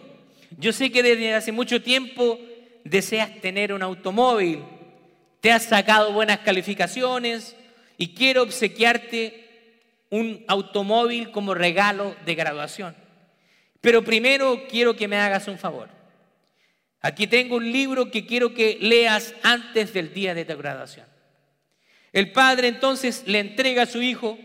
yo 0.58 0.72
sé 0.72 0.90
que 0.90 1.02
desde 1.02 1.34
hace 1.34 1.52
mucho 1.52 1.82
tiempo 1.82 2.38
deseas 2.84 3.40
tener 3.40 3.72
un 3.72 3.82
automóvil, 3.82 4.62
te 5.40 5.50
has 5.50 5.64
sacado 5.64 6.12
buenas 6.12 6.38
calificaciones, 6.38 7.56
y 7.96 8.14
quiero 8.14 8.42
obsequiarte 8.42 9.44
un 10.10 10.44
automóvil 10.48 11.30
como 11.30 11.54
regalo 11.54 12.14
de 12.24 12.34
graduación. 12.34 12.94
Pero 13.80 14.02
primero 14.02 14.64
quiero 14.68 14.96
que 14.96 15.08
me 15.08 15.16
hagas 15.16 15.48
un 15.48 15.58
favor. 15.58 15.88
Aquí 17.00 17.26
tengo 17.26 17.56
un 17.56 17.70
libro 17.70 18.10
que 18.10 18.24
quiero 18.24 18.54
que 18.54 18.78
leas 18.80 19.34
antes 19.42 19.92
del 19.92 20.14
día 20.14 20.34
de 20.34 20.44
tu 20.44 20.56
graduación. 20.56 21.06
El 22.12 22.32
padre 22.32 22.68
entonces 22.68 23.24
le 23.26 23.40
entrega 23.40 23.82
a 23.82 23.86
su 23.86 24.00
hijo 24.00 24.38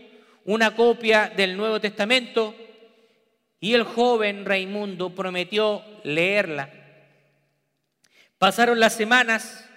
una 0.44 0.74
copia 0.74 1.32
del 1.34 1.56
Nuevo 1.56 1.80
Testamento 1.80 2.54
y 3.60 3.74
el 3.74 3.84
joven 3.84 4.46
Raimundo 4.46 5.14
prometió 5.14 5.82
leerla. 6.02 6.70
Pasaron 8.38 8.80
las 8.80 8.94
semanas 8.94 9.68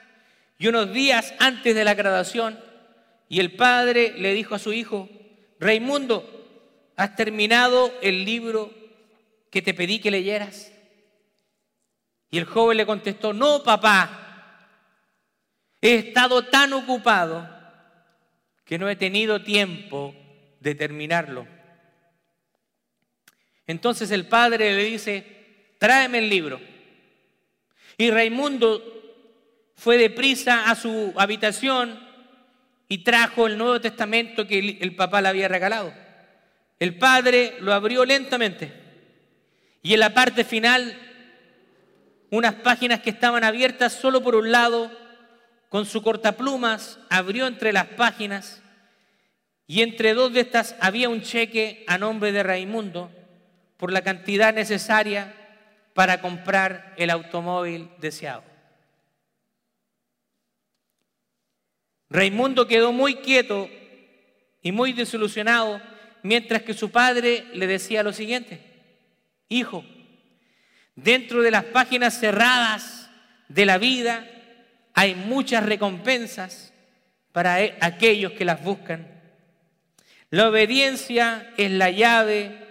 y 0.57 0.67
unos 0.67 0.93
días 0.93 1.33
antes 1.39 1.75
de 1.75 1.83
la 1.83 1.93
graduación 1.93 2.57
y 3.27 3.41
el 3.41 3.55
padre 3.55 4.13
le 4.17 4.33
dijo 4.33 4.55
a 4.55 4.59
su 4.59 4.71
hijo, 4.71 5.09
Raimundo, 5.59 6.91
¿has 6.95 7.15
terminado 7.15 7.93
el 8.01 8.23
libro 8.23 8.71
que 9.49 9.61
te 9.61 9.73
pedí 9.73 9.99
que 9.99 10.11
leyeras? 10.11 10.71
Y 12.31 12.37
el 12.37 12.45
joven 12.45 12.77
le 12.77 12.85
contestó, 12.85 13.33
no, 13.33 13.63
papá, 13.63 14.67
he 15.81 15.95
estado 15.95 16.45
tan 16.45 16.73
ocupado 16.73 17.49
que 18.65 18.77
no 18.77 18.89
he 18.89 18.95
tenido 18.95 19.43
tiempo 19.43 20.15
de 20.61 20.73
terminarlo. 20.73 21.45
Entonces 23.67 24.11
el 24.11 24.27
padre 24.27 24.75
le 24.75 24.83
dice, 24.83 25.75
tráeme 25.77 26.19
el 26.19 26.29
libro. 26.29 26.59
Y 27.97 28.11
Raimundo 28.11 28.81
fue 29.75 29.97
deprisa 29.97 30.69
a 30.69 30.75
su 30.75 31.13
habitación 31.15 31.99
y 32.87 32.99
trajo 32.99 33.47
el 33.47 33.57
Nuevo 33.57 33.79
Testamento 33.79 34.47
que 34.47 34.77
el 34.79 34.95
papá 34.95 35.21
le 35.21 35.29
había 35.29 35.47
regalado. 35.47 35.93
El 36.79 36.97
padre 36.97 37.55
lo 37.59 37.73
abrió 37.73 38.05
lentamente 38.05 38.73
y 39.81 39.93
en 39.93 39.99
la 39.99 40.13
parte 40.13 40.43
final 40.43 40.97
unas 42.29 42.55
páginas 42.55 43.01
que 43.01 43.11
estaban 43.11 43.43
abiertas 43.43 43.93
solo 43.93 44.23
por 44.23 44.35
un 44.35 44.51
lado, 44.51 44.91
con 45.69 45.85
su 45.85 46.01
cortaplumas, 46.01 46.99
abrió 47.09 47.45
entre 47.45 47.71
las 47.71 47.85
páginas 47.85 48.63
y 49.67 49.81
entre 49.81 50.13
dos 50.13 50.33
de 50.33 50.39
estas 50.41 50.75
había 50.79 51.09
un 51.09 51.21
cheque 51.21 51.83
a 51.87 51.97
nombre 51.97 52.31
de 52.31 52.43
Raimundo 52.43 53.11
por 53.83 53.91
la 53.91 54.01
cantidad 54.01 54.53
necesaria 54.53 55.35
para 55.93 56.21
comprar 56.21 56.93
el 56.95 57.09
automóvil 57.09 57.89
deseado. 57.99 58.41
Raimundo 62.09 62.65
quedó 62.65 62.93
muy 62.93 63.15
quieto 63.15 63.69
y 64.61 64.71
muy 64.71 64.93
desilusionado 64.93 65.81
mientras 66.21 66.61
que 66.61 66.73
su 66.73 66.91
padre 66.91 67.45
le 67.55 67.67
decía 67.67 68.03
lo 68.03 68.13
siguiente, 68.13 68.61
hijo, 69.49 69.83
dentro 70.95 71.41
de 71.41 71.51
las 71.51 71.65
páginas 71.65 72.17
cerradas 72.17 73.09
de 73.49 73.65
la 73.65 73.79
vida 73.79 74.25
hay 74.93 75.13
muchas 75.13 75.65
recompensas 75.65 76.71
para 77.33 77.57
aquellos 77.81 78.31
que 78.31 78.45
las 78.45 78.63
buscan. 78.63 79.05
La 80.29 80.47
obediencia 80.47 81.51
es 81.57 81.69
la 81.69 81.89
llave 81.89 82.62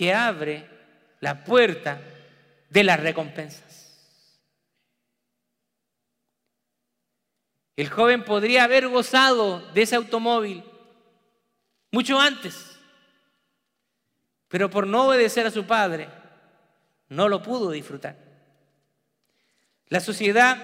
que 0.00 0.14
abre 0.14 0.66
la 1.20 1.44
puerta 1.44 2.00
de 2.70 2.84
las 2.84 2.98
recompensas. 2.98 4.00
El 7.76 7.90
joven 7.90 8.24
podría 8.24 8.64
haber 8.64 8.88
gozado 8.88 9.60
de 9.74 9.82
ese 9.82 9.96
automóvil 9.96 10.64
mucho 11.90 12.18
antes, 12.18 12.78
pero 14.48 14.70
por 14.70 14.86
no 14.86 15.08
obedecer 15.08 15.46
a 15.46 15.50
su 15.50 15.66
padre, 15.66 16.08
no 17.10 17.28
lo 17.28 17.42
pudo 17.42 17.70
disfrutar. 17.70 18.16
La 19.88 20.00
sociedad 20.00 20.56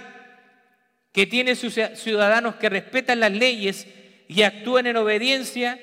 que 1.13 1.27
tiene 1.27 1.57
sus 1.57 1.75
ciudadanos 1.75 2.55
que 2.55 2.71
respetan 2.71 3.21
las 3.21 3.33
leyes 3.33 3.87
y 4.29 4.45
actúan 4.45 4.87
en 4.87 4.97
obediencia, 4.97 5.79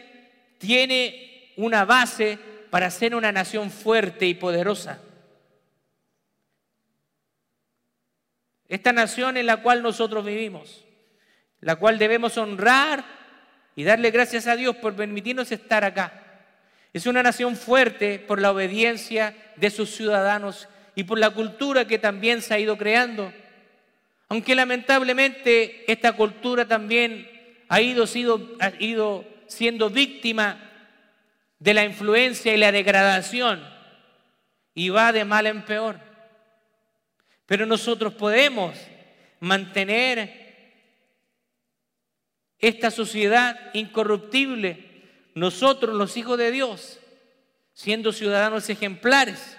tiene 0.57 1.53
una 1.55 1.85
base 1.85 2.39
para 2.73 2.89
ser 2.89 3.13
una 3.13 3.31
nación 3.31 3.69
fuerte 3.69 4.25
y 4.25 4.33
poderosa. 4.33 4.99
Esta 8.67 8.91
nación 8.91 9.37
en 9.37 9.45
la 9.45 9.57
cual 9.57 9.83
nosotros 9.83 10.25
vivimos 10.25 10.83
la 11.61 11.75
cual 11.75 11.99
debemos 11.99 12.35
honrar 12.35 13.05
y 13.75 13.83
darle 13.83 14.09
gracias 14.09 14.47
a 14.47 14.55
Dios 14.55 14.75
por 14.77 14.95
permitirnos 14.95 15.51
estar 15.51 15.83
acá. 15.83 16.49
Es 16.93 17.05
una 17.05 17.21
nación 17.21 17.55
fuerte 17.55 18.17
por 18.17 18.41
la 18.41 18.49
obediencia 18.49 19.35
de 19.55 19.69
sus 19.69 19.91
ciudadanos 19.91 20.67
y 20.95 21.03
por 21.03 21.19
la 21.19 21.29
cultura 21.29 21.85
que 21.85 21.99
también 21.99 22.41
se 22.41 22.55
ha 22.55 22.59
ido 22.59 22.75
creando. 22.75 23.31
Aunque 24.29 24.55
lamentablemente 24.55 25.91
esta 25.91 26.13
cultura 26.13 26.67
también 26.67 27.29
ha 27.69 27.81
ido, 27.81 28.05
ha 28.59 28.71
ido 28.79 29.25
siendo 29.45 29.91
víctima 29.91 30.71
de 31.63 31.73
la 31.73 31.85
influencia 31.85 32.53
y 32.53 32.57
la 32.57 32.73
degradación 32.73 33.65
y 34.73 34.89
va 34.89 35.13
de 35.13 35.23
mal 35.23 35.47
en 35.47 35.63
peor. 35.63 35.97
Pero 37.45 37.65
nosotros 37.65 38.13
podemos 38.15 38.75
mantener 39.39 40.43
esta 42.59 42.91
sociedad 42.91 43.57
incorruptible, 43.73 45.05
nosotros 45.35 45.95
los 45.95 46.17
hijos 46.17 46.37
de 46.37 46.51
Dios, 46.51 46.99
siendo 47.71 48.11
ciudadanos 48.11 48.69
ejemplares. 48.69 49.57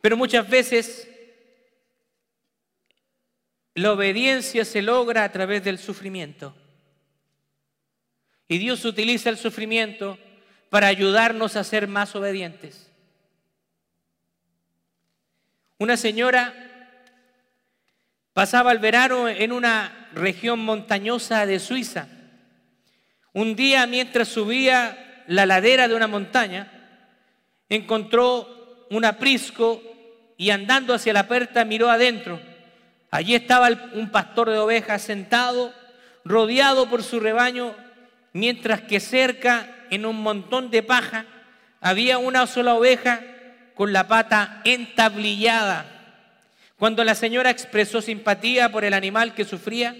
Pero 0.00 0.16
muchas 0.16 0.50
veces 0.50 1.08
la 3.74 3.92
obediencia 3.92 4.64
se 4.64 4.82
logra 4.82 5.22
a 5.22 5.30
través 5.30 5.62
del 5.62 5.78
sufrimiento. 5.78 6.56
Y 8.50 8.58
Dios 8.58 8.84
utiliza 8.84 9.30
el 9.30 9.38
sufrimiento 9.38 10.18
para 10.70 10.88
ayudarnos 10.88 11.54
a 11.54 11.62
ser 11.62 11.86
más 11.86 12.16
obedientes. 12.16 12.90
Una 15.78 15.96
señora 15.96 16.52
pasaba 18.32 18.72
el 18.72 18.80
verano 18.80 19.28
en 19.28 19.52
una 19.52 20.08
región 20.14 20.58
montañosa 20.58 21.46
de 21.46 21.60
Suiza. 21.60 22.08
Un 23.32 23.54
día 23.54 23.86
mientras 23.86 24.26
subía 24.26 25.22
la 25.28 25.46
ladera 25.46 25.86
de 25.86 25.94
una 25.94 26.08
montaña, 26.08 26.72
encontró 27.68 28.88
un 28.90 29.04
aprisco 29.04 29.80
y 30.36 30.50
andando 30.50 30.92
hacia 30.92 31.12
la 31.12 31.28
puerta 31.28 31.64
miró 31.64 31.88
adentro. 31.88 32.40
Allí 33.12 33.36
estaba 33.36 33.68
un 33.94 34.10
pastor 34.10 34.50
de 34.50 34.58
ovejas 34.58 35.02
sentado, 35.02 35.72
rodeado 36.24 36.90
por 36.90 37.04
su 37.04 37.20
rebaño, 37.20 37.76
mientras 38.32 38.82
que 38.82 39.00
cerca, 39.00 39.86
en 39.90 40.06
un 40.06 40.22
montón 40.22 40.70
de 40.70 40.82
paja, 40.82 41.26
había 41.80 42.18
una 42.18 42.46
sola 42.46 42.74
oveja 42.74 43.20
con 43.74 43.92
la 43.92 44.06
pata 44.06 44.60
entablillada 44.64 46.00
cuando 46.80 47.04
la 47.04 47.14
señora 47.14 47.50
expresó 47.50 48.00
simpatía 48.00 48.72
por 48.72 48.86
el 48.86 48.94
animal 48.94 49.34
que 49.34 49.44
sufría, 49.44 49.94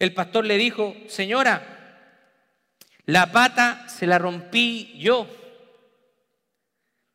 el 0.00 0.12
pastor 0.12 0.44
le 0.44 0.58
dijo, 0.58 0.96
señora, 1.06 1.62
la 3.04 3.30
pata 3.30 3.88
se 3.88 4.08
la 4.08 4.18
rompí 4.18 4.92
yo. 4.98 5.28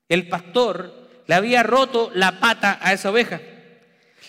El 0.07 0.29
pastor 0.29 1.09
le 1.27 1.35
había 1.35 1.61
roto 1.61 2.09
la 2.15 2.39
pata 2.39 2.79
a 2.81 2.93
esa 2.93 3.11
oveja. 3.11 3.41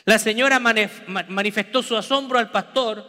La 0.04 0.18
señora 0.18 0.58
manifestó 0.58 1.80
su 1.80 1.96
asombro 1.96 2.40
al 2.40 2.50
pastor 2.50 3.08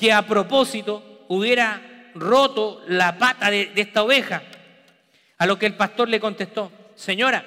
que 0.00 0.14
a 0.14 0.26
propósito 0.26 1.26
hubiera 1.28 2.10
roto 2.14 2.82
la 2.88 3.18
pata 3.18 3.50
de, 3.50 3.70
esta 3.76 4.02
oveja. 4.02 4.42
A 5.36 5.44
lo 5.44 5.58
que 5.58 5.66
el 5.66 5.74
pastor 5.74 6.08
le 6.08 6.18
contestó, 6.18 6.72
señora, 6.94 7.44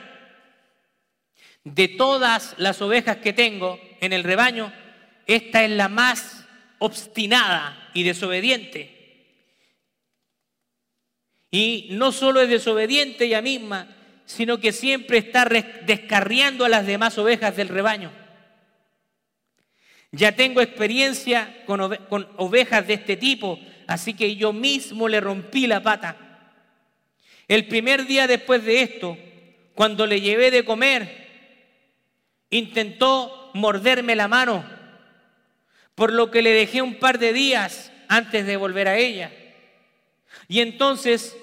de 1.64 1.88
todas 1.88 2.54
las 2.60 2.80
ovejas 2.84 3.18
que 3.18 3.34
tengo 3.34 3.80
en 4.02 4.14
el 4.14 4.24
rebaño, 4.24 4.72
esta 5.26 5.64
es 5.64 5.72
la 5.72 5.90
más 5.90 6.46
obstinada 6.78 7.90
y 7.96 8.04
desobediente. 8.04 9.00
Y 11.50 11.88
no 11.90 12.12
solo 12.12 12.40
es 12.40 12.50
desobediente 12.50 13.26
ella 13.26 13.42
misma, 13.42 13.88
sino 14.28 14.60
que 14.60 14.74
siempre 14.74 15.18
está 15.18 15.46
descarriando 15.46 16.66
a 16.66 16.70
las 16.70 16.86
demás 16.86 17.18
ovejas 17.18 17.56
del 17.56 17.70
rebaño. 17.70 18.23
Ya 20.16 20.32
tengo 20.32 20.62
experiencia 20.62 21.64
con, 21.66 21.82
ovejas 22.38 22.86
de 22.86 22.94
este 22.94 23.18
tipo, 23.18 23.60
así 23.88 24.14
que 24.14 24.36
yo 24.36 24.54
mismo 24.54 25.10
le 25.10 25.20
rompí 25.20 25.66
la 25.66 25.82
pata. 25.82 26.16
El 27.48 27.68
primer 27.68 28.06
día 28.06 28.28
después 28.28 28.64
de 28.64 28.84
esto, 28.84 29.18
cuando 29.74 30.06
le 30.06 30.22
llevé 30.22 30.52
de 30.52 30.64
comer, 30.64 31.28
intentó 32.52 33.50
morderme 33.56 34.16
la 34.16 34.28
mano, 34.28 34.64
por 35.96 36.14
lo 36.14 36.30
que 36.30 36.44
le 36.44 36.52
dejé 36.52 36.84
un 36.84 37.00
par 37.00 37.18
de 37.18 37.34
días 37.34 37.92
antes 38.08 38.46
de 38.46 38.56
volver 38.56 38.88
a 38.88 38.98
ella. 39.00 39.32
Y 40.48 40.60
entonces, 40.60 41.36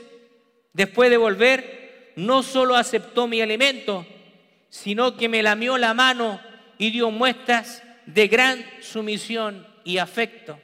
después 0.75 1.11
de 1.11 1.17
volver, 1.17 2.13
no 2.15 2.45
solo 2.45 2.77
aceptó 2.77 3.27
mi 3.27 3.41
alimento, 3.41 4.07
sino 4.69 5.17
que 5.17 5.29
me 5.29 5.43
lamió 5.43 5.77
la 5.77 5.93
mano 5.93 6.41
y 6.79 6.91
dio 6.91 7.11
muestras 7.11 7.83
de 8.15 8.29
gran 8.29 8.65
sumisión 8.81 9.67
y 9.85 9.99
afecto. 9.99 10.59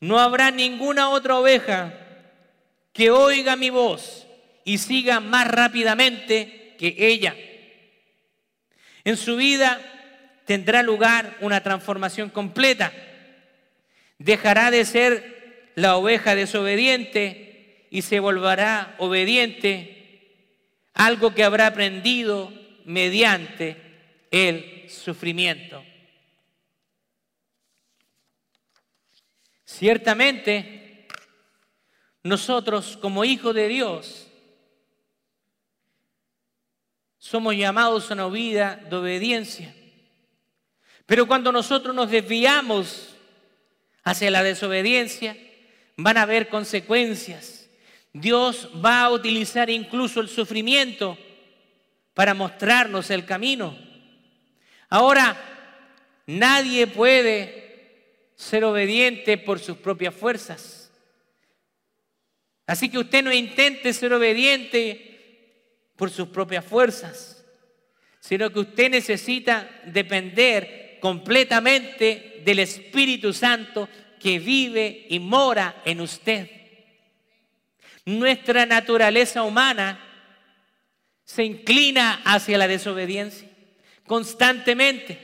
No 0.00 0.18
habrá 0.18 0.50
ninguna 0.50 1.10
otra 1.10 1.36
oveja 1.36 1.94
que 2.92 3.10
oiga 3.10 3.56
mi 3.56 3.70
voz 3.70 4.26
y 4.64 4.78
siga 4.78 5.20
más 5.20 5.46
rápidamente 5.46 6.74
que 6.78 6.94
ella. 6.98 7.36
En 9.04 9.16
su 9.16 9.36
vida 9.36 9.80
tendrá 10.46 10.82
lugar 10.82 11.36
una 11.40 11.62
transformación 11.62 12.30
completa. 12.30 12.92
Dejará 14.18 14.70
de 14.70 14.84
ser 14.84 15.70
la 15.74 15.96
oveja 15.96 16.34
desobediente 16.34 17.86
y 17.90 18.02
se 18.02 18.20
volverá 18.20 18.94
obediente, 18.98 20.36
algo 20.94 21.34
que 21.34 21.44
habrá 21.44 21.66
aprendido 21.66 22.52
mediante 22.84 23.89
el 24.30 24.88
sufrimiento. 24.88 25.84
Ciertamente, 29.64 31.06
nosotros 32.22 32.98
como 33.00 33.24
hijos 33.24 33.54
de 33.54 33.68
Dios 33.68 34.26
somos 37.18 37.54
llamados 37.54 38.10
a 38.10 38.14
una 38.14 38.28
vida 38.28 38.76
de 38.76 38.96
obediencia. 38.96 39.74
Pero 41.06 41.26
cuando 41.26 41.52
nosotros 41.52 41.94
nos 41.94 42.10
desviamos 42.10 43.14
hacia 44.02 44.30
la 44.30 44.42
desobediencia, 44.42 45.36
van 45.96 46.16
a 46.16 46.22
haber 46.22 46.48
consecuencias. 46.48 47.68
Dios 48.12 48.68
va 48.84 49.02
a 49.02 49.10
utilizar 49.10 49.70
incluso 49.70 50.20
el 50.20 50.28
sufrimiento 50.28 51.16
para 52.14 52.34
mostrarnos 52.34 53.10
el 53.10 53.24
camino. 53.24 53.89
Ahora, 54.90 55.36
nadie 56.26 56.88
puede 56.88 57.60
ser 58.34 58.64
obediente 58.64 59.38
por 59.38 59.60
sus 59.60 59.76
propias 59.76 60.12
fuerzas. 60.12 60.90
Así 62.66 62.88
que 62.88 62.98
usted 62.98 63.22
no 63.22 63.32
intente 63.32 63.92
ser 63.92 64.12
obediente 64.12 65.06
por 65.96 66.10
sus 66.10 66.28
propias 66.28 66.64
fuerzas, 66.64 67.44
sino 68.18 68.52
que 68.52 68.60
usted 68.60 68.90
necesita 68.90 69.68
depender 69.86 70.98
completamente 71.00 72.42
del 72.44 72.58
Espíritu 72.58 73.32
Santo 73.32 73.88
que 74.18 74.38
vive 74.38 75.06
y 75.08 75.20
mora 75.20 75.82
en 75.84 76.00
usted. 76.00 76.50
Nuestra 78.06 78.66
naturaleza 78.66 79.42
humana 79.42 80.00
se 81.24 81.44
inclina 81.44 82.22
hacia 82.24 82.58
la 82.58 82.66
desobediencia 82.66 83.49
constantemente. 84.10 85.16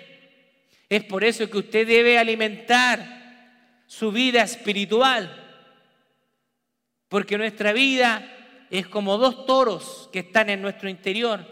Es 0.88 1.02
por 1.02 1.24
eso 1.24 1.50
que 1.50 1.58
usted 1.58 1.84
debe 1.88 2.20
alimentar 2.20 3.82
su 3.88 4.12
vida 4.12 4.42
espiritual, 4.42 5.28
porque 7.08 7.36
nuestra 7.36 7.72
vida 7.72 8.64
es 8.70 8.86
como 8.86 9.18
dos 9.18 9.44
toros 9.44 10.08
que 10.12 10.20
están 10.20 10.50
en 10.50 10.62
nuestro 10.62 10.88
interior. 10.88 11.44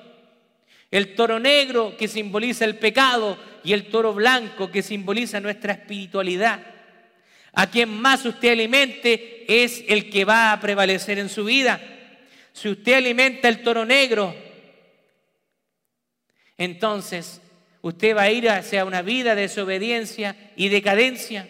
El 0.92 1.16
toro 1.16 1.40
negro 1.40 1.96
que 1.96 2.06
simboliza 2.06 2.66
el 2.66 2.78
pecado 2.78 3.36
y 3.64 3.72
el 3.72 3.88
toro 3.88 4.14
blanco 4.14 4.70
que 4.70 4.84
simboliza 4.84 5.40
nuestra 5.40 5.72
espiritualidad. 5.72 6.60
A 7.52 7.68
quien 7.68 7.88
más 7.88 8.24
usted 8.24 8.52
alimente 8.52 9.44
es 9.48 9.82
el 9.88 10.08
que 10.08 10.24
va 10.24 10.52
a 10.52 10.60
prevalecer 10.60 11.18
en 11.18 11.28
su 11.28 11.44
vida. 11.44 11.80
Si 12.52 12.68
usted 12.68 12.92
alimenta 12.92 13.48
el 13.48 13.64
toro 13.64 13.84
negro, 13.84 14.43
entonces 16.58 17.40
usted 17.82 18.16
va 18.16 18.22
a 18.22 18.30
ir 18.30 18.48
hacia 18.48 18.84
una 18.84 19.02
vida 19.02 19.34
de 19.34 19.42
desobediencia 19.42 20.36
y 20.56 20.68
decadencia. 20.68 21.48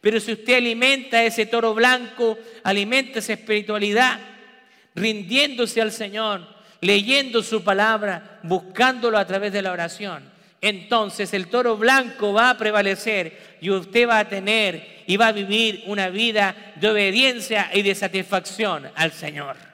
Pero 0.00 0.20
si 0.20 0.32
usted 0.32 0.54
alimenta 0.54 1.22
ese 1.24 1.46
toro 1.46 1.74
blanco, 1.74 2.38
alimenta 2.64 3.20
esa 3.20 3.34
espiritualidad, 3.34 4.18
rindiéndose 4.94 5.80
al 5.80 5.92
Señor, 5.92 6.46
leyendo 6.80 7.42
su 7.42 7.62
palabra, 7.62 8.40
buscándolo 8.42 9.16
a 9.16 9.26
través 9.26 9.52
de 9.52 9.62
la 9.62 9.72
oración, 9.72 10.30
entonces 10.60 11.34
el 11.34 11.48
toro 11.48 11.76
blanco 11.76 12.32
va 12.32 12.50
a 12.50 12.58
prevalecer 12.58 13.56
y 13.60 13.70
usted 13.70 14.08
va 14.08 14.20
a 14.20 14.28
tener 14.28 15.02
y 15.06 15.16
va 15.16 15.28
a 15.28 15.32
vivir 15.32 15.82
una 15.86 16.08
vida 16.08 16.74
de 16.76 16.88
obediencia 16.88 17.70
y 17.74 17.82
de 17.82 17.94
satisfacción 17.94 18.88
al 18.94 19.12
Señor. 19.12 19.71